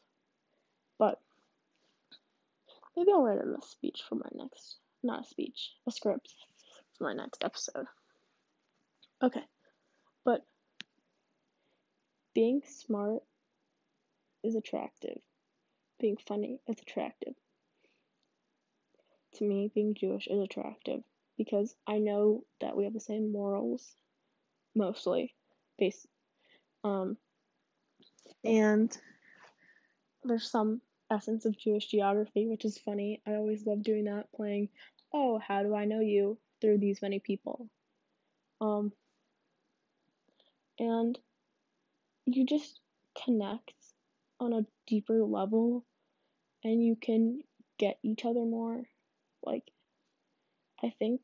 But 0.98 1.18
maybe 2.94 3.10
I'll 3.10 3.22
write 3.22 3.38
a 3.38 3.66
speech 3.66 4.02
for 4.06 4.16
my 4.16 4.28
next, 4.34 4.76
not 5.02 5.22
a 5.22 5.26
speech, 5.26 5.72
a 5.86 5.90
script 5.90 6.34
for 6.98 7.04
my 7.04 7.14
next 7.14 7.42
episode. 7.42 7.86
Okay, 9.22 9.44
but 10.26 10.44
being 12.34 12.60
smart 12.66 13.22
is 14.42 14.54
attractive. 14.54 15.18
Being 15.98 16.18
funny 16.18 16.60
is 16.68 16.76
attractive. 16.80 17.34
To 19.36 19.44
me, 19.44 19.70
being 19.74 19.94
Jewish 19.94 20.26
is 20.26 20.40
attractive 20.40 21.02
because 21.38 21.74
I 21.86 21.98
know 21.98 22.44
that 22.60 22.76
we 22.76 22.84
have 22.84 22.92
the 22.92 23.00
same 23.00 23.32
morals, 23.32 23.96
mostly, 24.74 25.34
based, 25.78 26.06
um, 26.84 27.16
and 28.44 28.96
there's 30.22 30.50
some 30.50 30.80
essence 31.10 31.46
of 31.46 31.58
Jewish 31.58 31.86
geography, 31.86 32.46
which 32.46 32.64
is 32.64 32.78
funny. 32.78 33.20
I 33.26 33.34
always 33.34 33.66
love 33.66 33.82
doing 33.82 34.04
that, 34.04 34.32
playing, 34.34 34.68
oh, 35.12 35.38
how 35.38 35.62
do 35.62 35.74
I 35.74 35.86
know 35.86 36.00
you 36.00 36.38
through 36.60 36.78
these 36.78 37.02
many 37.02 37.18
people? 37.18 37.68
Um, 38.60 38.92
and 40.78 41.18
you 42.26 42.46
just 42.46 42.80
connect 43.24 43.72
on 44.40 44.52
a 44.52 44.66
deeper 44.86 45.22
level 45.22 45.84
and 46.62 46.82
you 46.82 46.96
can 46.96 47.40
get 47.78 47.98
each 48.02 48.24
other 48.24 48.44
more. 48.44 48.82
Like, 49.42 49.64
I 50.82 50.92
think 50.98 51.20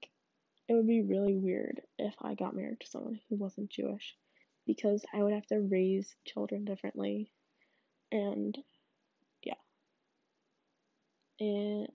it 0.68 0.74
would 0.74 0.86
be 0.86 1.02
really 1.02 1.34
weird 1.34 1.80
if 1.98 2.14
I 2.22 2.34
got 2.34 2.54
married 2.54 2.80
to 2.80 2.86
someone 2.86 3.20
who 3.28 3.36
wasn't 3.36 3.70
Jewish 3.70 4.14
because 4.74 5.04
I 5.12 5.22
would 5.22 5.32
have 5.32 5.46
to 5.46 5.60
raise 5.60 6.14
children 6.24 6.64
differently 6.64 7.32
and 8.12 8.56
yeah. 9.42 9.54
and 11.40 11.88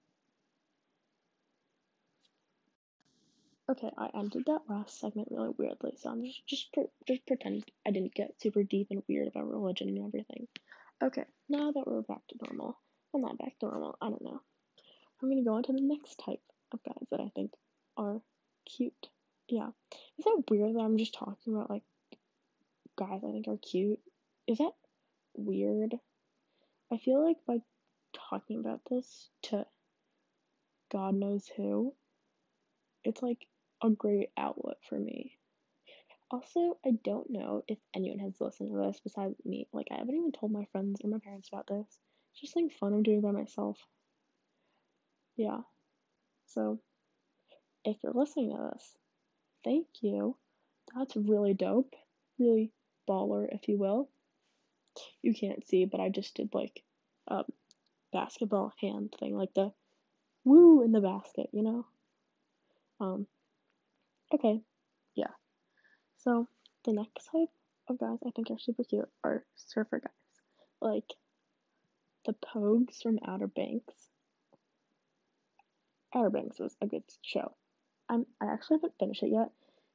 Okay, 3.67 3.89
I 3.97 4.11
ended 4.13 4.43
that 4.45 4.69
last 4.69 4.99
segment 4.99 5.29
really 5.31 5.49
weirdly, 5.57 5.93
so 5.97 6.11
I'm 6.11 6.23
just 6.23 6.45
just 6.45 6.71
pre- 6.71 6.91
just 7.07 7.25
pretend 7.25 7.65
I 7.87 7.89
didn't 7.91 8.13
get 8.13 8.39
super 8.39 8.61
deep 8.63 8.87
and 8.91 9.01
weird 9.07 9.27
about 9.27 9.49
religion 9.49 9.87
and 9.89 10.05
everything. 10.05 10.47
Okay, 11.01 11.23
now 11.49 11.71
that 11.71 11.87
we're 11.87 12.01
back 12.01 12.21
to 12.27 12.35
normal, 12.43 12.77
well, 13.11 13.23
not 13.23 13.39
back 13.39 13.57
to 13.59 13.65
normal. 13.65 13.97
I 14.01 14.09
don't 14.09 14.21
know. 14.21 14.39
I'm 15.21 15.29
gonna 15.29 15.43
go 15.43 15.53
on 15.55 15.63
to 15.63 15.73
the 15.73 15.81
next 15.81 16.19
type 16.19 16.43
of 16.73 16.83
guys 16.83 17.07
that 17.09 17.21
I 17.21 17.29
think 17.33 17.53
are 17.97 18.21
cute. 18.65 19.09
Yeah, 19.47 19.69
is 20.19 20.25
that 20.25 20.43
weird 20.49 20.75
that 20.75 20.81
I'm 20.81 20.97
just 20.99 21.15
talking 21.15 21.55
about 21.55 21.71
like 21.71 21.83
guys 22.97 23.21
I 23.27 23.31
think 23.31 23.47
are 23.47 23.57
cute? 23.57 23.99
Is 24.47 24.57
that 24.59 24.73
weird? 25.35 25.95
I 26.91 26.97
feel 26.97 27.25
like 27.25 27.37
by 27.47 27.57
talking 28.29 28.59
about 28.59 28.81
this 28.89 29.29
to 29.43 29.65
God 30.91 31.15
knows 31.15 31.49
who, 31.55 31.93
it's 33.03 33.21
like 33.21 33.45
a 33.83 33.89
great 33.89 34.29
outlet 34.37 34.77
for 34.87 34.97
me. 34.97 35.37
Also, 36.31 36.77
I 36.85 36.91
don't 37.03 37.29
know 37.29 37.63
if 37.67 37.77
anyone 37.95 38.19
has 38.19 38.39
listened 38.39 38.71
to 38.71 38.87
this 38.87 38.99
besides 39.03 39.35
me. 39.45 39.67
Like, 39.73 39.87
I 39.91 39.95
haven't 39.95 40.15
even 40.15 40.31
told 40.31 40.51
my 40.51 40.65
friends 40.71 40.99
or 41.03 41.09
my 41.09 41.19
parents 41.19 41.49
about 41.51 41.67
this. 41.67 41.99
It's 42.31 42.41
just 42.41 42.55
like 42.55 42.71
fun 42.79 42.93
I'm 42.93 43.03
doing 43.03 43.21
by 43.21 43.31
myself. 43.31 43.77
Yeah. 45.37 45.59
So, 46.47 46.79
if 47.83 47.97
you're 48.03 48.13
listening 48.13 48.51
to 48.51 48.71
this, 48.73 48.97
thank 49.63 49.85
you. 50.01 50.35
That's 50.95 51.15
really 51.15 51.53
dope. 51.53 51.93
Really 52.39 52.71
baller, 53.07 53.47
if 53.51 53.67
you 53.67 53.77
will. 53.77 54.09
You 55.21 55.33
can't 55.33 55.65
see, 55.67 55.85
but 55.85 55.99
I 55.99 56.09
just 56.09 56.35
did 56.35 56.53
like 56.53 56.83
a 57.27 57.43
basketball 58.13 58.73
hand 58.79 59.13
thing, 59.19 59.37
like 59.37 59.53
the 59.53 59.71
woo 60.43 60.83
in 60.83 60.91
the 60.91 61.01
basket, 61.01 61.49
you 61.51 61.63
know? 61.63 61.85
Um, 62.99 63.27
okay, 64.33 64.61
yeah. 65.15 65.31
So, 66.23 66.47
the 66.85 66.93
next 66.93 67.25
type 67.31 67.49
of 67.89 67.99
guys 67.99 68.19
I 68.25 68.31
think 68.31 68.49
are 68.51 68.59
super 68.59 68.83
cute 68.83 69.09
are 69.23 69.43
surfer 69.55 69.99
guys. 69.99 70.11
Like 70.81 71.13
the 72.25 72.33
Pogues 72.33 73.01
from 73.01 73.19
Outer 73.27 73.47
Banks. 73.47 73.93
Outer 76.13 76.29
Banks 76.29 76.59
was 76.59 76.75
a 76.81 76.87
good 76.87 77.03
show. 77.21 77.53
I'm 78.09 78.25
I 78.41 78.45
actually 78.45 78.77
haven't 78.77 78.97
finished 78.99 79.23
it 79.23 79.31
yet 79.31 79.49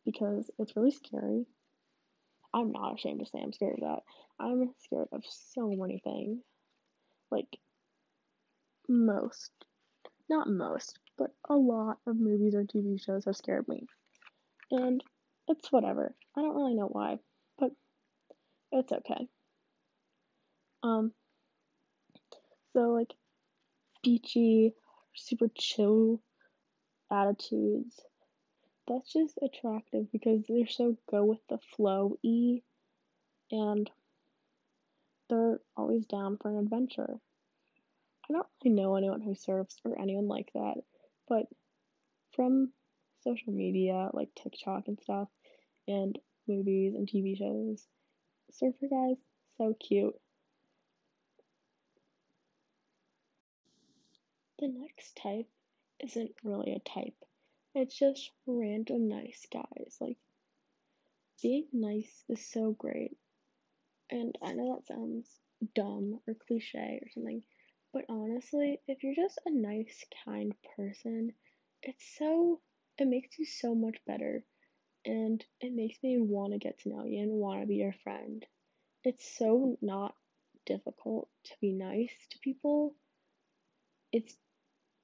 because 0.05 0.51
it's 0.59 0.77
really 0.77 0.91
scary. 0.91 1.47
I'm 2.53 2.73
not 2.73 2.95
ashamed 2.95 3.21
to 3.21 3.27
say 3.27 3.39
I'm 3.43 3.53
scared 3.53 3.75
of 3.75 3.81
that. 3.81 4.01
I'm 4.39 4.73
scared 4.85 5.09
of 5.13 5.23
so 5.29 5.69
many 5.69 6.01
things. 6.03 6.39
Like 7.31 7.59
most, 8.89 9.53
not 10.29 10.49
most, 10.49 10.99
but 11.17 11.31
a 11.49 11.55
lot 11.55 11.99
of 12.07 12.17
movies 12.17 12.55
or 12.55 12.65
TV 12.65 13.01
shows 13.01 13.25
have 13.27 13.37
scared 13.37 13.69
me. 13.69 13.87
And 14.73 15.03
it's 15.47 15.71
whatever. 15.71 16.15
I 16.37 16.41
don't 16.41 16.57
really 16.57 16.75
know 16.75 16.89
why, 16.89 17.19
but 17.59 17.71
it's 18.73 18.93
okay. 18.93 19.29
Um 20.83 21.13
so 22.73 22.81
like 22.91 23.13
beachy, 24.03 24.75
super 25.15 25.49
chill 25.57 26.21
attitudes. 27.13 28.01
That's 28.91 29.13
just 29.13 29.39
attractive 29.41 30.11
because 30.11 30.43
they're 30.49 30.67
so 30.67 30.97
go 31.09 31.25
with 31.25 31.39
the 31.49 31.59
flow 31.77 32.19
y 32.25 32.61
and 33.53 33.89
they're 35.29 35.61
always 35.77 36.07
down 36.07 36.39
for 36.39 36.51
an 36.51 36.59
adventure. 36.59 37.21
I 38.29 38.33
don't 38.33 38.47
really 38.65 38.75
know 38.75 38.97
anyone 38.97 39.21
who 39.21 39.37
surfs 39.37 39.77
or 39.85 39.97
anyone 39.97 40.27
like 40.27 40.51
that, 40.55 40.75
but 41.29 41.47
from 42.33 42.73
social 43.23 43.53
media 43.53 44.11
like 44.13 44.35
TikTok 44.35 44.89
and 44.89 44.99
stuff 45.01 45.29
and 45.87 46.19
movies 46.49 46.97
and 46.97 47.09
TV 47.09 47.39
shows, 47.39 47.87
surfer 48.51 48.89
guys 48.91 49.19
so 49.57 49.73
cute. 49.79 50.19
The 54.59 54.67
next 54.67 55.15
type 55.15 55.47
isn't 56.01 56.33
really 56.43 56.73
a 56.73 56.81
type. 56.81 57.15
It's 57.75 57.97
just 57.97 58.33
random 58.47 59.09
nice 59.09 59.47
guys. 59.53 59.97
Like 60.01 60.19
being 61.41 61.69
nice 61.73 62.25
is 62.29 62.45
so 62.45 62.73
great. 62.73 63.17
And 64.11 64.37
I 64.43 64.53
know 64.53 64.75
that 64.75 64.87
sounds 64.87 65.29
dumb 65.75 66.21
or 66.27 66.35
cliche 66.35 66.99
or 67.01 67.09
something, 67.15 67.43
but 67.93 68.05
honestly, 68.09 68.81
if 68.89 69.03
you're 69.03 69.15
just 69.15 69.39
a 69.47 69.51
nice, 69.51 70.05
kind 70.25 70.53
person, 70.77 71.33
it's 71.83 72.05
so, 72.19 72.61
it 72.99 73.07
makes 73.07 73.39
you 73.39 73.45
so 73.45 73.75
much 73.75 73.99
better. 74.07 74.45
And 75.05 75.45
it 75.61 75.73
makes 75.73 76.03
me 76.03 76.19
want 76.19 76.53
to 76.53 76.59
get 76.59 76.81
to 76.81 76.89
know 76.89 77.05
you 77.05 77.23
and 77.23 77.33
want 77.33 77.61
to 77.61 77.67
be 77.67 77.77
your 77.77 77.95
friend. 78.05 78.45
It's 79.05 79.37
so 79.39 79.79
not 79.81 80.15
difficult 80.67 81.29
to 81.45 81.53
be 81.61 81.73
nice 81.73 82.13
to 82.31 82.39
people. 82.41 82.95
It's 84.13 84.37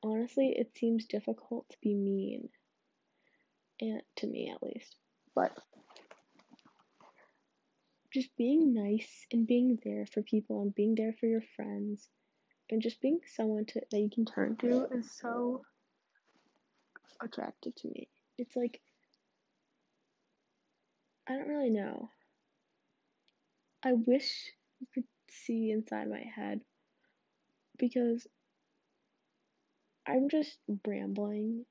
honestly, 0.03 0.49
it 0.49 0.77
seems 0.77 1.07
difficult 1.07 1.69
to 1.71 1.77
be 1.81 1.95
mean. 1.95 2.51
And 3.81 4.03
to 4.17 4.27
me 4.27 4.51
at 4.55 4.63
least. 4.63 4.97
But 5.35 5.53
just 8.13 8.35
being 8.37 8.73
nice 8.73 9.27
and 9.31 9.47
being 9.47 9.79
there 9.85 10.07
for 10.07 10.23
people 10.23 10.63
and 10.63 10.75
being 10.75 10.95
there 10.95 11.15
for 11.21 11.27
your 11.27 11.43
friends 11.55 12.09
and 12.71 12.81
just 12.81 13.01
being 13.01 13.21
someone 13.35 13.67
to 13.67 13.81
that 13.91 13.99
you 13.99 14.11
can 14.11 14.25
turn 14.25 14.57
to 14.57 14.87
is 14.93 15.11
so 15.11 15.63
attractive 17.23 17.75
to 17.77 17.89
me. 17.89 18.09
It's 18.39 18.57
like 18.57 18.81
I 21.29 21.35
don't 21.35 21.49
really 21.49 21.71
know. 21.71 22.11
I 23.83 23.93
wish 23.93 24.53
you 24.81 24.87
could 24.95 25.05
see 25.31 25.71
inside 25.71 26.09
my 26.09 26.23
head 26.35 26.61
because 27.79 28.27
I'm 30.07 30.29
just 30.29 30.59
rambling, 30.87 31.65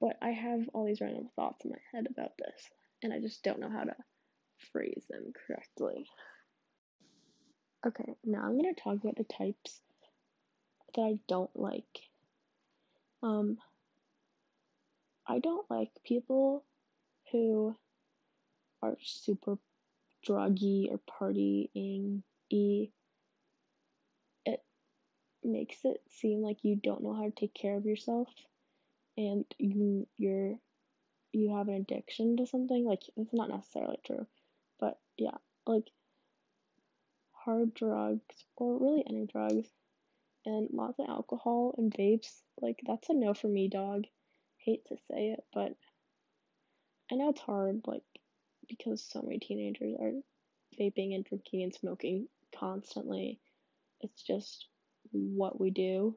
but 0.00 0.16
I 0.20 0.30
have 0.30 0.68
all 0.72 0.84
these 0.84 1.00
random 1.00 1.28
thoughts 1.36 1.64
in 1.64 1.70
my 1.70 1.78
head 1.92 2.06
about 2.10 2.32
this, 2.38 2.70
and 3.02 3.12
I 3.12 3.20
just 3.20 3.42
don't 3.42 3.60
know 3.60 3.70
how 3.70 3.84
to 3.84 3.94
phrase 4.72 5.04
them 5.08 5.32
correctly. 5.46 6.06
Okay, 7.86 8.14
now 8.24 8.42
I'm 8.42 8.56
gonna 8.56 8.74
talk 8.74 8.96
about 8.96 9.16
the 9.16 9.24
types 9.24 9.80
that 10.94 11.02
I 11.02 11.18
don't 11.28 11.54
like. 11.54 11.84
Um, 13.22 13.58
I 15.26 15.38
don't 15.38 15.68
like 15.70 15.90
people 16.04 16.64
who 17.32 17.76
are 18.82 18.96
super 19.02 19.58
druggy 20.26 20.90
or 20.90 21.00
partying 21.20 22.22
y. 22.50 22.88
It 24.44 24.62
makes 25.42 25.84
it 25.84 26.00
seem 26.08 26.42
like 26.42 26.58
you 26.62 26.76
don't 26.76 27.02
know 27.02 27.14
how 27.14 27.24
to 27.24 27.30
take 27.30 27.54
care 27.54 27.76
of 27.76 27.86
yourself 27.86 28.28
and 29.16 29.44
you 29.58 30.06
you're 30.16 30.54
you 31.32 31.54
have 31.56 31.68
an 31.68 31.74
addiction 31.74 32.36
to 32.38 32.46
something. 32.46 32.84
Like 32.84 33.02
it's 33.16 33.32
not 33.32 33.50
necessarily 33.50 33.98
true. 34.04 34.26
But 34.80 34.98
yeah, 35.16 35.36
like 35.66 35.90
hard 37.32 37.74
drugs 37.74 38.44
or 38.56 38.78
really 38.78 39.04
any 39.08 39.26
drugs 39.26 39.68
and 40.44 40.68
lots 40.72 40.98
of 40.98 41.08
alcohol 41.08 41.74
and 41.76 41.92
vapes, 41.92 42.30
like 42.60 42.80
that's 42.86 43.10
a 43.10 43.14
no 43.14 43.34
for 43.34 43.48
me, 43.48 43.68
dog. 43.68 44.04
Hate 44.58 44.84
to 44.86 44.96
say 45.10 45.28
it, 45.30 45.44
but 45.52 45.74
I 47.10 47.14
know 47.14 47.30
it's 47.30 47.40
hard, 47.40 47.82
like 47.86 48.02
because 48.68 49.02
so 49.02 49.22
many 49.22 49.38
teenagers 49.38 49.96
are 50.00 50.12
vaping 50.80 51.14
and 51.14 51.24
drinking 51.24 51.62
and 51.62 51.74
smoking 51.74 52.28
constantly. 52.58 53.40
It's 54.00 54.22
just 54.22 54.66
what 55.12 55.60
we 55.60 55.70
do, 55.70 56.16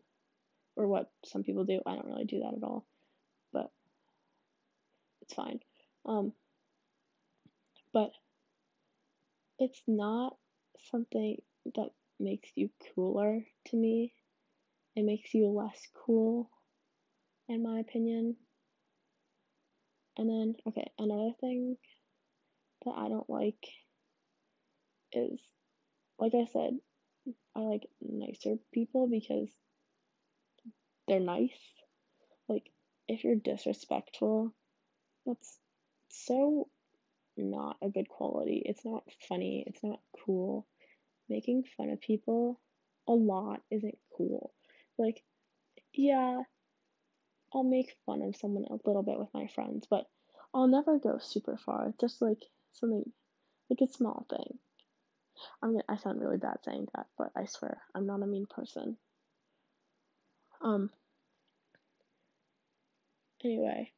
or 0.80 0.88
what 0.88 1.12
some 1.26 1.44
people 1.44 1.66
do. 1.66 1.82
I 1.86 1.96
don't 1.96 2.08
really 2.08 2.24
do 2.24 2.40
that 2.40 2.56
at 2.56 2.64
all, 2.64 2.86
but 3.52 3.70
it's 5.22 5.34
fine. 5.34 5.60
Um, 6.06 6.32
but 7.92 8.12
it's 9.60 9.82
not 9.88 10.38
something 10.90 11.36
that 11.76 11.90
makes 12.18 12.50
you 12.56 12.70
cooler 12.96 13.42
to 13.68 13.76
me. 13.76 14.14
It 14.96 15.04
makes 15.04 15.34
you 15.34 15.48
less 15.48 15.86
cool, 16.06 16.50
in 17.50 17.62
my 17.62 17.80
opinion. 17.80 18.38
And 20.18 20.30
then, 20.30 20.56
okay, 20.66 20.90
another 20.98 21.32
thing 21.42 21.76
that 22.86 22.92
I 22.92 23.10
don't 23.10 23.30
like 23.30 23.66
is, 25.12 25.42
like 26.18 26.34
I 26.36 26.46
said, 26.54 26.78
I 27.54 27.60
like 27.60 27.86
nicer 28.02 28.56
people 28.74 29.10
because 29.10 29.50
they're 31.10 31.20
nice. 31.20 31.60
Like, 32.48 32.72
if 33.08 33.24
you're 33.24 33.36
disrespectful, 33.36 34.54
that's 35.26 35.58
so 36.10 36.70
not 37.38 37.78
a 37.82 37.90
good 37.90 38.08
quality. 38.10 38.62
It's 38.66 38.86
not 38.86 39.04
funny. 39.28 39.64
It's 39.68 39.84
not 39.84 40.00
cool. 40.26 40.68
Making 41.28 41.64
fun 41.78 41.90
of 41.90 42.02
people 42.02 42.60
a 43.08 43.14
lot 43.14 43.62
isn't 43.72 43.98
cool. 44.16 44.54
Like, 44.98 45.22
yeah, 45.94 46.42
I'll 47.54 47.64
make 47.64 47.96
fun 48.06 48.22
of 48.22 48.36
someone 48.36 48.66
a 48.70 48.80
little 48.86 49.04
bit 49.04 49.20
with 49.20 49.30
my 49.34 49.48
friends, 49.48 49.88
but 49.90 50.06
I'll 50.54 50.68
never 50.68 51.00
go 51.00 51.20
super 51.20 51.58
far. 51.58 51.94
Just 52.00 52.22
like 52.22 52.44
something, 52.74 53.12
like 53.70 53.82
a 53.82 53.92
small 53.92 54.26
thing. 54.30 54.60
I'm 55.64 55.72
gonna, 55.72 55.84
I 55.88 55.98
sound 55.98 56.22
really 56.22 56.38
bad 56.38 56.58
saying 56.66 56.88
that, 56.96 57.08
but 57.18 57.32
I 57.36 57.46
swear 57.46 57.82
I'm 57.96 58.06
not 58.06 58.22
a 58.22 58.28
mean 58.28 58.46
person. 58.50 58.98
Um. 60.62 60.90
Anyway. 63.44 63.92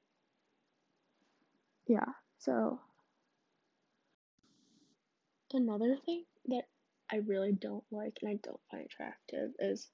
Yeah. 1.88 2.06
So 2.38 2.80
another 5.54 5.98
thing 6.06 6.24
that 6.48 6.64
I 7.12 7.18
really 7.18 7.52
don't 7.52 7.84
like 7.92 8.18
and 8.22 8.32
I 8.32 8.40
don't 8.42 8.60
find 8.70 8.86
attractive 8.86 9.52
is 9.60 9.90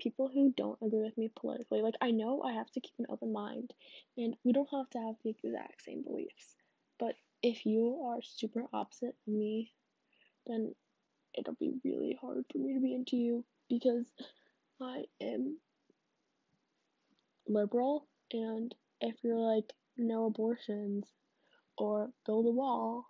people 0.00 0.30
who 0.32 0.52
don't 0.56 0.78
agree 0.82 1.02
with 1.02 1.16
me 1.18 1.30
politically. 1.36 1.82
Like, 1.82 1.94
I 2.00 2.10
know 2.10 2.42
I 2.42 2.52
have 2.52 2.70
to 2.72 2.80
keep 2.80 2.94
an 2.98 3.06
open 3.08 3.32
mind, 3.32 3.72
and 4.16 4.34
we 4.44 4.52
don't 4.52 4.68
have 4.72 4.90
to 4.90 4.98
have 4.98 5.14
the 5.22 5.30
exact 5.30 5.84
same 5.84 6.02
beliefs. 6.02 6.56
But 6.98 7.14
if 7.42 7.66
you 7.66 8.02
are 8.06 8.20
super 8.22 8.64
opposite 8.72 9.14
of 9.26 9.32
me, 9.32 9.72
then 10.46 10.74
it'll 11.38 11.54
be 11.54 11.74
really 11.84 12.18
hard 12.20 12.44
for 12.50 12.58
me 12.58 12.74
to 12.74 12.80
be 12.80 12.94
into 12.94 13.16
you 13.16 13.44
because 13.68 14.06
I 14.80 15.04
am 15.20 15.58
liberal, 17.46 18.06
and 18.32 18.74
if 19.02 19.16
you're 19.22 19.36
like, 19.36 19.70
no 19.98 20.26
abortions 20.26 21.06
or 21.76 22.10
build 22.24 22.46
a 22.46 22.50
wall, 22.50 23.06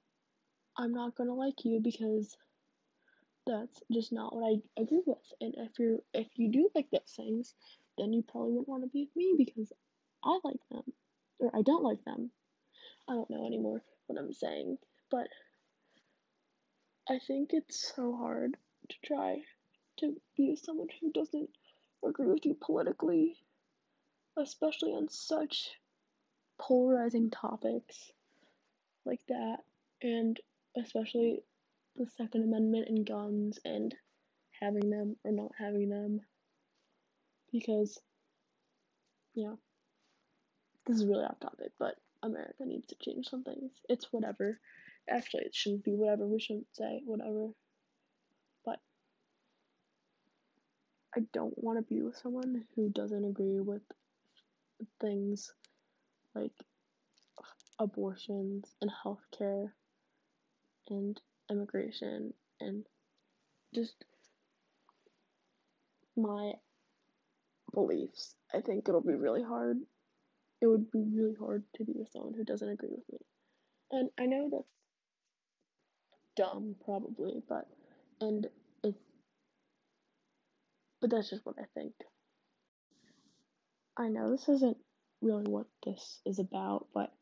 I'm 0.76 0.92
not 0.92 1.14
gonna 1.14 1.34
like 1.34 1.64
you 1.64 1.80
because 1.80 2.36
that's 3.46 3.80
just 3.92 4.12
not 4.12 4.34
what 4.34 4.46
I 4.46 4.80
agree 4.80 5.02
with. 5.06 5.18
And 5.40 5.54
if 5.58 5.78
you're 5.78 5.98
if 6.14 6.28
you 6.36 6.50
do 6.50 6.70
like 6.74 6.90
those 6.90 7.12
things, 7.14 7.54
then 7.98 8.12
you 8.12 8.22
probably 8.22 8.52
wouldn't 8.52 8.68
want 8.68 8.82
to 8.84 8.88
be 8.88 9.04
with 9.04 9.16
me 9.16 9.34
because 9.36 9.72
I 10.24 10.38
like 10.42 10.60
them 10.70 10.92
or 11.38 11.50
I 11.54 11.62
don't 11.62 11.84
like 11.84 12.02
them. 12.04 12.30
I 13.08 13.12
don't 13.12 13.30
know 13.30 13.46
anymore 13.46 13.82
what 14.06 14.18
I'm 14.18 14.32
saying, 14.32 14.78
but 15.10 15.28
I 17.08 17.18
think 17.26 17.50
it's 17.52 17.92
so 17.94 18.16
hard 18.16 18.56
to 18.88 18.96
try 19.04 19.42
to 19.98 20.16
be 20.36 20.50
with 20.50 20.60
someone 20.60 20.88
who 21.00 21.12
doesn't 21.12 21.50
agree 22.06 22.28
with 22.28 22.46
you 22.46 22.56
politically, 22.60 23.36
especially 24.38 24.92
on 24.92 25.08
such 25.08 25.70
polarizing 26.58 27.30
topics 27.30 28.12
like 29.04 29.20
that, 29.28 29.58
and 30.02 30.38
especially 30.76 31.42
the 31.96 32.06
Second 32.16 32.44
Amendment 32.44 32.88
and 32.88 33.06
guns 33.06 33.58
and 33.64 33.94
having 34.60 34.90
them 34.90 35.16
or 35.24 35.32
not 35.32 35.52
having 35.58 35.88
them. 35.88 36.20
Because, 37.50 38.00
yeah, 39.34 39.54
this 40.86 40.96
is 40.96 41.06
really 41.06 41.24
off 41.24 41.38
topic, 41.40 41.72
but 41.78 41.96
America 42.22 42.64
needs 42.64 42.86
to 42.88 42.96
change 42.96 43.28
some 43.28 43.42
things. 43.44 43.72
It's 43.88 44.12
whatever. 44.12 44.58
Actually, 45.08 45.44
it 45.44 45.54
shouldn't 45.54 45.84
be 45.84 45.94
whatever. 45.94 46.26
We 46.26 46.40
shouldn't 46.40 46.74
say 46.74 47.02
whatever. 47.04 47.48
But 48.64 48.78
I 51.16 51.20
don't 51.32 51.54
want 51.56 51.78
to 51.78 51.94
be 51.94 52.00
with 52.00 52.16
someone 52.16 52.64
who 52.74 52.88
doesn't 52.88 53.24
agree 53.24 53.60
with 53.60 53.82
things 55.00 55.52
like 56.34 56.52
abortions 57.78 58.74
and 58.80 58.90
healthcare 59.04 59.70
and 60.88 61.20
immigration 61.50 62.32
and 62.60 62.84
just 63.74 64.04
my 66.16 66.52
beliefs. 67.72 68.34
I 68.54 68.60
think 68.60 68.88
it'll 68.88 69.00
be 69.00 69.14
really 69.14 69.42
hard. 69.42 69.78
It 70.60 70.66
would 70.66 70.90
be 70.90 71.04
really 71.12 71.34
hard 71.38 71.64
to 71.76 71.84
be 71.84 71.92
with 71.96 72.10
someone 72.12 72.34
who 72.34 72.44
doesn't 72.44 72.68
agree 72.68 72.90
with 72.90 73.04
me. 73.10 73.18
And 73.90 74.10
I 74.18 74.26
know 74.26 74.48
that's 74.50 74.64
dumb, 76.36 76.76
probably, 76.84 77.42
but, 77.48 77.66
and 78.20 78.46
it's, 78.84 78.98
but 81.00 81.10
that's 81.10 81.30
just 81.30 81.44
what 81.44 81.56
I 81.58 81.64
think. 81.74 81.92
I 83.96 84.08
know 84.08 84.30
this 84.30 84.48
isn't 84.48 84.78
really 85.22 85.44
what 85.44 85.66
this 85.84 86.20
is 86.26 86.38
about, 86.38 86.88
but 86.92 87.12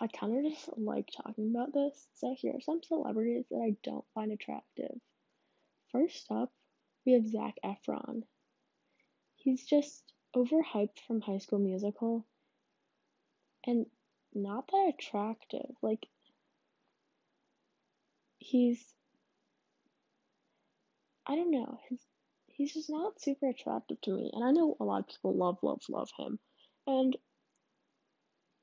I 0.00 0.06
kind 0.06 0.46
of 0.46 0.52
just 0.52 0.70
like 0.78 1.08
talking 1.14 1.52
about 1.54 1.72
this. 1.72 2.08
So 2.14 2.34
here 2.36 2.54
are 2.54 2.60
some 2.60 2.82
celebrities 2.82 3.44
that 3.50 3.58
I 3.58 3.76
don't 3.82 4.04
find 4.14 4.32
attractive. 4.32 4.98
First 5.92 6.26
up, 6.30 6.52
we 7.04 7.12
have 7.12 7.28
Zac 7.28 7.56
Efron. 7.64 8.22
He's 9.36 9.64
just 9.64 10.02
overhyped 10.36 11.00
from 11.06 11.20
High 11.20 11.38
School 11.38 11.58
Musical 11.58 12.26
and 13.66 13.86
not 14.34 14.68
that 14.68 14.92
attractive. 14.94 15.70
Like, 15.82 16.06
he's, 18.38 18.80
I 21.26 21.36
don't 21.36 21.50
know, 21.50 21.80
his, 21.88 21.98
he's 22.46 22.74
just 22.74 22.90
not 22.90 23.20
super 23.20 23.48
attractive 23.48 24.00
to 24.02 24.16
me. 24.16 24.30
And 24.32 24.44
I 24.44 24.52
know 24.52 24.76
a 24.78 24.84
lot 24.84 25.00
of 25.00 25.08
people 25.08 25.36
love, 25.36 25.58
love, 25.62 25.82
love 25.88 26.10
him. 26.18 26.38
And 26.86 27.16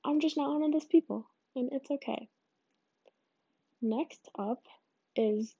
I'm 0.07 0.21
just 0.21 0.37
not 0.37 0.53
one 0.53 0.63
of 0.63 0.71
those 0.71 0.85
people, 0.85 1.29
and 1.53 1.69
it's 1.73 1.91
okay. 1.91 2.29
Next 3.81 4.29
up 4.39 4.63
is 5.17 5.53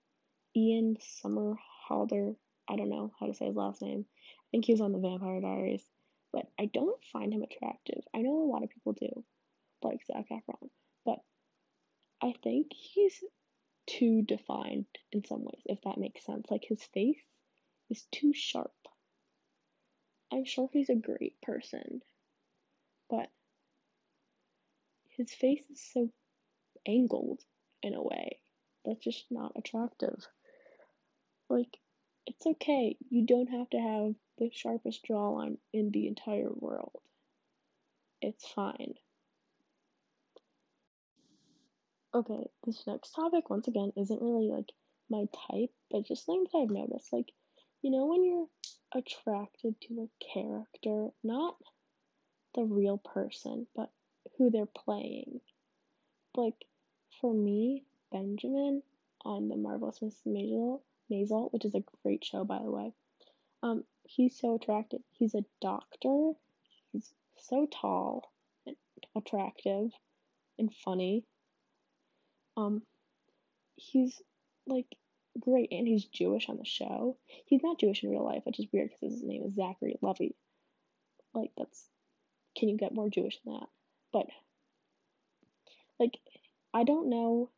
Ian 0.55 0.95
Somerhalder. 1.21 2.33
I 2.69 2.77
don't 2.77 2.89
know 2.89 3.11
how 3.19 3.25
to 3.25 3.33
say 3.33 3.47
his 3.47 3.57
last 3.57 3.81
name. 3.81 4.05
I 4.07 4.45
think 4.51 4.63
he 4.63 4.71
was 4.71 4.79
on 4.79 4.93
the 4.93 4.99
Vampire 4.99 5.41
Diaries, 5.41 5.83
but 6.31 6.45
I 6.57 6.69
don't 6.73 7.03
find 7.11 7.33
him 7.33 7.43
attractive. 7.43 8.01
I 8.15 8.19
know 8.19 8.41
a 8.43 8.49
lot 8.49 8.63
of 8.63 8.69
people 8.69 8.93
do, 8.93 9.25
like 9.83 9.99
Zac 10.07 10.29
Efron, 10.31 10.69
but 11.05 11.19
I 12.23 12.33
think 12.41 12.67
he's 12.71 13.21
too 13.85 14.21
defined 14.21 14.85
in 15.11 15.25
some 15.25 15.43
ways, 15.43 15.61
if 15.65 15.81
that 15.81 15.97
makes 15.97 16.25
sense. 16.25 16.47
Like 16.49 16.63
his 16.63 16.81
face 16.93 17.19
is 17.89 18.07
too 18.13 18.31
sharp. 18.33 18.71
I'm 20.31 20.45
sure 20.45 20.69
he's 20.71 20.89
a 20.89 20.95
great 20.95 21.41
person, 21.41 22.01
but 23.09 23.27
his 25.17 25.33
face 25.33 25.63
is 25.71 25.81
so 25.93 26.09
angled 26.87 27.41
in 27.83 27.93
a 27.95 28.01
way 28.01 28.39
that's 28.85 29.03
just 29.03 29.25
not 29.29 29.51
attractive. 29.55 30.27
Like, 31.49 31.77
it's 32.25 32.45
okay. 32.45 32.97
You 33.09 33.25
don't 33.25 33.49
have 33.49 33.69
to 33.71 33.77
have 33.77 34.15
the 34.37 34.49
sharpest 34.53 35.05
jawline 35.09 35.57
in 35.73 35.91
the 35.91 36.07
entire 36.07 36.51
world. 36.51 36.95
It's 38.21 38.45
fine. 38.47 38.93
Okay, 42.13 42.49
this 42.65 42.87
next 42.87 43.11
topic, 43.11 43.49
once 43.49 43.67
again, 43.67 43.91
isn't 43.95 44.21
really 44.21 44.49
like 44.49 44.71
my 45.09 45.25
type, 45.49 45.71
but 45.91 46.05
just 46.05 46.25
things 46.25 46.49
I've 46.55 46.69
noticed. 46.69 47.13
Like, 47.13 47.31
you 47.81 47.91
know, 47.91 48.05
when 48.07 48.23
you're 48.23 48.47
attracted 48.93 49.75
to 49.81 50.01
a 50.01 50.33
character, 50.33 51.09
not 51.23 51.57
the 52.55 52.63
real 52.63 52.97
person, 52.97 53.67
but 53.75 53.91
who 54.37 54.49
they're 54.49 54.65
playing. 54.65 55.41
Like 56.35 56.65
for 57.21 57.33
me, 57.33 57.83
Benjamin 58.11 58.83
on 59.25 59.49
the 59.49 59.55
Marvelous 59.55 59.99
Mrs. 59.99 60.27
Maisel, 60.27 60.81
Maisel, 61.11 61.51
which 61.51 61.65
is 61.65 61.75
a 61.75 61.83
great 62.03 62.23
show 62.23 62.43
by 62.43 62.59
the 62.59 62.71
way. 62.71 62.93
Um, 63.63 63.83
he's 64.03 64.37
so 64.39 64.55
attractive. 64.55 65.01
He's 65.11 65.35
a 65.35 65.45
doctor. 65.61 66.33
He's 66.91 67.11
so 67.37 67.67
tall 67.71 68.31
and 68.65 68.75
attractive 69.15 69.91
and 70.57 70.73
funny. 70.73 71.25
Um, 72.55 72.81
he's 73.75 74.21
like 74.65 74.87
great, 75.39 75.71
and 75.71 75.87
he's 75.87 76.05
Jewish 76.05 76.49
on 76.49 76.57
the 76.57 76.65
show. 76.65 77.17
He's 77.45 77.63
not 77.63 77.79
Jewish 77.79 78.03
in 78.03 78.09
real 78.09 78.25
life, 78.25 78.41
which 78.45 78.59
is 78.59 78.67
weird 78.71 78.89
because 78.89 79.13
his 79.13 79.23
name 79.23 79.43
is 79.43 79.55
Zachary 79.55 79.97
Levi. 80.01 80.29
Like 81.33 81.51
that's, 81.57 81.85
can 82.57 82.69
you 82.69 82.77
get 82.77 82.93
more 82.93 83.09
Jewish 83.09 83.39
than 83.43 83.53
that? 83.53 83.67
But 84.11 84.27
like 85.99 86.19
I 86.73 86.83
don't 86.83 87.09
know 87.09 87.49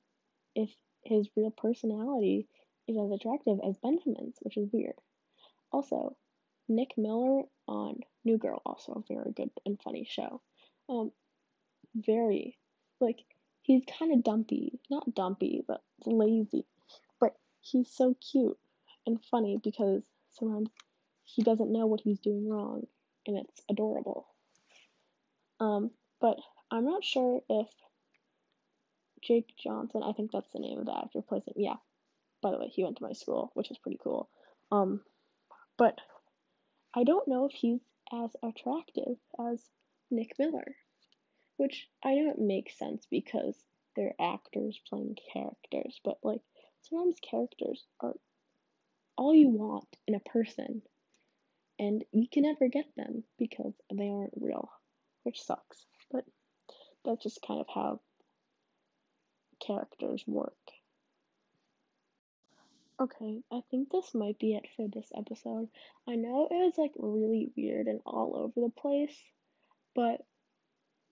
if 0.55 0.69
his 1.03 1.27
real 1.35 1.51
personality 1.51 2.47
is 2.87 2.97
as 2.97 3.11
attractive 3.11 3.59
as 3.65 3.77
Benjamin's, 3.77 4.37
which 4.41 4.57
is 4.57 4.69
weird. 4.71 4.95
Also, 5.71 6.17
Nick 6.67 6.97
Miller 6.97 7.43
on 7.67 7.99
New 8.25 8.37
Girl, 8.37 8.61
also 8.65 8.93
a 8.93 9.13
very 9.13 9.31
good 9.31 9.51
and 9.65 9.79
funny 9.81 10.07
show. 10.09 10.41
Um, 10.87 11.11
very 11.95 12.57
like 12.99 13.19
he's 13.61 13.83
kind 13.99 14.13
of 14.13 14.23
dumpy, 14.23 14.79
not 14.89 15.13
dumpy, 15.13 15.63
but 15.67 15.81
lazy. 16.05 16.65
But 17.19 17.35
he's 17.61 17.89
so 17.91 18.15
cute 18.31 18.57
and 19.05 19.23
funny 19.29 19.59
because 19.63 20.03
sometimes 20.29 20.69
he 21.23 21.43
doesn't 21.43 21.71
know 21.71 21.85
what 21.85 22.01
he's 22.01 22.19
doing 22.19 22.49
wrong, 22.49 22.87
and 23.27 23.37
it's 23.37 23.61
adorable. 23.69 24.27
Um, 25.59 25.91
but 26.19 26.37
I'm 26.71 26.85
not 26.85 27.03
sure 27.03 27.41
if 27.49 27.67
Jake 29.21 29.53
Johnson, 29.57 30.01
I 30.03 30.13
think 30.13 30.31
that's 30.31 30.51
the 30.53 30.59
name 30.59 30.79
of 30.79 30.85
the 30.85 30.97
actor, 30.97 31.21
plays 31.21 31.43
him. 31.45 31.55
Yeah. 31.57 31.75
By 32.41 32.51
the 32.51 32.57
way, 32.59 32.67
he 32.67 32.83
went 32.83 32.97
to 32.97 33.03
my 33.03 33.13
school, 33.13 33.51
which 33.53 33.69
is 33.69 33.77
pretty 33.77 33.99
cool. 34.01 34.29
Um, 34.71 35.01
but 35.77 35.99
I 36.95 37.03
don't 37.03 37.27
know 37.27 37.45
if 37.45 37.51
he's 37.51 37.81
as 38.11 38.35
attractive 38.41 39.17
as 39.39 39.69
Nick 40.09 40.35
Miller, 40.39 40.75
which 41.57 41.89
I 42.03 42.15
know 42.15 42.31
it 42.31 42.39
makes 42.39 42.77
sense 42.77 43.05
because 43.09 43.55
they're 43.95 44.15
actors 44.19 44.79
playing 44.87 45.17
characters, 45.33 45.99
but 46.03 46.17
like 46.23 46.41
sometimes 46.81 47.19
characters 47.19 47.85
are 47.99 48.13
all 49.17 49.33
you 49.35 49.49
want 49.49 49.87
in 50.07 50.15
a 50.15 50.19
person 50.21 50.81
and 51.77 52.03
you 52.11 52.27
can 52.31 52.43
never 52.43 52.67
get 52.67 52.85
them 52.95 53.23
because 53.37 53.73
they 53.93 54.09
aren't 54.09 54.33
real, 54.39 54.69
which 55.23 55.41
sucks. 55.41 55.85
That's 57.05 57.23
just 57.23 57.41
kind 57.45 57.59
of 57.59 57.67
how 57.73 58.01
characters 59.65 60.23
work. 60.27 60.53
Okay, 63.01 63.41
I 63.51 63.61
think 63.71 63.89
this 63.89 64.13
might 64.13 64.37
be 64.39 64.55
it 64.55 64.67
for 64.75 64.87
this 64.87 65.09
episode. 65.17 65.69
I 66.07 66.15
know 66.15 66.47
it 66.51 66.55
was 66.55 66.73
like 66.77 66.91
really 66.97 67.49
weird 67.55 67.87
and 67.87 68.01
all 68.05 68.35
over 68.35 68.59
the 68.67 68.73
place, 68.81 69.15
but 69.95 70.21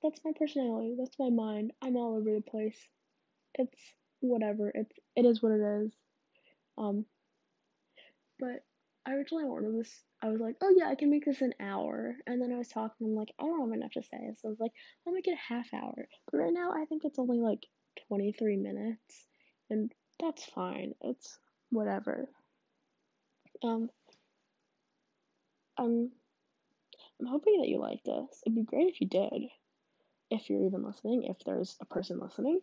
that's 0.03 0.19
my 0.25 0.31
personality. 0.37 0.95
That's 0.97 1.17
my 1.17 1.29
mind. 1.29 1.71
I'm 1.81 1.95
all 1.95 2.17
over 2.17 2.33
the 2.33 2.41
place. 2.41 2.77
It's 3.55 3.79
whatever. 4.19 4.69
It's 4.73 4.91
it 5.15 5.25
is 5.25 5.41
what 5.41 5.53
it 5.53 5.61
is. 5.61 5.91
Um 6.77 7.05
but 8.39 8.63
I 9.07 9.13
originally 9.13 9.45
ordered 9.45 9.79
this 9.79 10.03
I 10.21 10.29
was 10.29 10.39
like, 10.39 10.55
oh 10.61 10.73
yeah, 10.75 10.89
I 10.89 10.95
can 10.95 11.11
make 11.11 11.25
this 11.25 11.41
an 11.41 11.53
hour. 11.59 12.15
And 12.25 12.41
then 12.41 12.51
I 12.51 12.57
was 12.57 12.69
talking, 12.69 13.05
I'm 13.05 13.15
like, 13.15 13.33
I 13.39 13.43
don't 13.43 13.69
have 13.69 13.77
enough 13.77 13.91
to 13.91 14.01
say. 14.01 14.17
So 14.37 14.47
I 14.47 14.49
was 14.49 14.59
like, 14.59 14.71
I'll 15.05 15.13
make 15.13 15.27
it 15.27 15.35
a 15.35 15.53
half 15.53 15.73
hour. 15.73 16.07
But 16.31 16.37
right 16.39 16.53
now, 16.53 16.71
I 16.71 16.85
think 16.85 17.03
it's 17.05 17.19
only 17.19 17.37
like 17.37 17.67
23 18.07 18.57
minutes. 18.57 19.27
And 19.69 19.91
that's 20.19 20.43
fine. 20.45 20.93
It's 21.01 21.37
whatever. 21.69 22.29
Um, 23.63 23.89
I'm, 25.77 26.11
I'm 27.19 27.27
hoping 27.27 27.61
that 27.61 27.69
you 27.69 27.79
like 27.79 28.03
this. 28.03 28.41
It'd 28.45 28.55
be 28.55 28.63
great 28.63 28.87
if 28.87 29.01
you 29.01 29.07
did. 29.07 29.49
If 30.31 30.49
you're 30.49 30.65
even 30.65 30.83
listening, 30.83 31.25
if 31.25 31.37
there's 31.45 31.77
a 31.79 31.85
person 31.85 32.19
listening. 32.19 32.59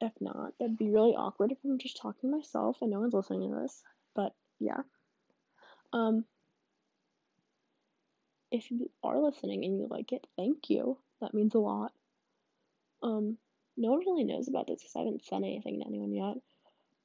If 0.00 0.12
not, 0.20 0.52
that'd 0.60 0.78
be 0.78 0.90
really 0.90 1.16
awkward 1.16 1.50
if 1.50 1.58
I'm 1.64 1.78
just 1.78 2.00
talking 2.00 2.30
to 2.30 2.36
myself 2.36 2.78
and 2.82 2.92
no 2.92 3.00
one's 3.00 3.14
listening 3.14 3.50
to 3.50 3.62
this. 3.62 3.82
But 4.14 4.32
yeah. 4.60 4.82
Um, 5.92 6.24
if 8.50 8.70
you 8.70 8.90
are 9.02 9.20
listening 9.20 9.64
and 9.64 9.78
you 9.78 9.86
like 9.90 10.12
it, 10.12 10.26
thank 10.36 10.70
you. 10.70 10.98
That 11.20 11.34
means 11.34 11.54
a 11.54 11.58
lot. 11.58 11.92
Um, 13.02 13.36
no 13.76 13.90
one 13.90 14.00
really 14.00 14.24
knows 14.24 14.48
about 14.48 14.66
this 14.66 14.80
because 14.80 14.96
I 14.96 15.00
haven't 15.00 15.24
sent 15.24 15.44
anything 15.44 15.80
to 15.80 15.86
anyone 15.86 16.12
yet. 16.12 16.36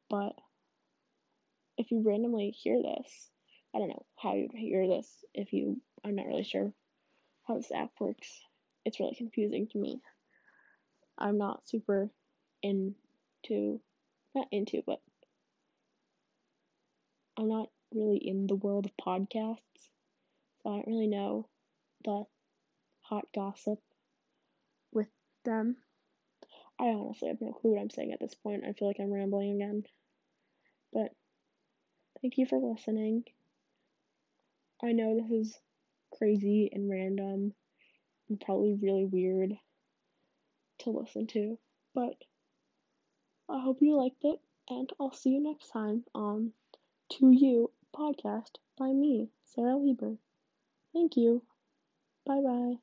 But 0.09 0.33
if 1.77 1.91
you 1.91 2.01
randomly 2.05 2.51
hear 2.51 2.81
this, 2.81 3.29
I 3.75 3.79
don't 3.79 3.89
know 3.89 4.05
how 4.17 4.35
you'd 4.35 4.51
hear 4.53 4.87
this 4.87 5.07
if 5.33 5.53
you, 5.53 5.81
I'm 6.03 6.15
not 6.15 6.27
really 6.27 6.43
sure 6.43 6.71
how 7.47 7.55
this 7.57 7.71
app 7.71 7.91
works. 7.99 8.29
It's 8.85 8.99
really 8.99 9.15
confusing 9.15 9.67
to 9.71 9.77
me. 9.77 10.01
I'm 11.17 11.37
not 11.37 11.67
super 11.67 12.09
into, 12.61 13.79
not 14.35 14.47
into, 14.51 14.81
but 14.85 15.01
I'm 17.37 17.47
not 17.47 17.69
really 17.93 18.17
in 18.17 18.47
the 18.47 18.55
world 18.55 18.85
of 18.85 19.05
podcasts. 19.05 19.57
So 20.61 20.69
I 20.69 20.75
don't 20.75 20.87
really 20.87 21.07
know 21.07 21.47
the 22.05 22.23
hot 23.01 23.25
gossip 23.33 23.79
with 24.91 25.07
them. 25.45 25.77
I 26.79 26.85
honestly 26.85 27.29
have 27.29 27.41
no 27.41 27.51
clue 27.51 27.71
what 27.71 27.81
I'm 27.81 27.89
saying 27.89 28.13
at 28.13 28.19
this 28.19 28.35
point. 28.35 28.63
I 28.67 28.73
feel 28.73 28.87
like 28.87 28.99
I'm 28.99 29.13
rambling 29.13 29.55
again. 29.55 29.83
But 30.91 31.09
thank 32.21 32.37
you 32.37 32.45
for 32.45 32.59
listening. 32.59 33.23
I 34.83 34.91
know 34.91 35.19
this 35.19 35.47
is 35.47 35.59
crazy 36.17 36.69
and 36.73 36.89
random 36.89 37.53
and 38.29 38.39
probably 38.39 38.73
really 38.73 39.05
weird 39.05 39.53
to 40.79 40.89
listen 40.89 41.27
to, 41.27 41.57
but 41.93 42.15
I 43.49 43.61
hope 43.61 43.77
you 43.81 43.97
liked 43.97 44.23
it, 44.23 44.39
and 44.69 44.89
I'll 44.99 45.13
see 45.13 45.31
you 45.31 45.43
next 45.43 45.69
time 45.69 46.03
on 46.15 46.53
To 47.13 47.31
You 47.31 47.71
podcast 47.93 48.57
by 48.77 48.91
me, 48.93 49.29
Sarah 49.43 49.77
Lieber. 49.77 50.17
Thank 50.93 51.17
you. 51.17 51.43
Bye 52.25 52.41
bye. 52.41 52.75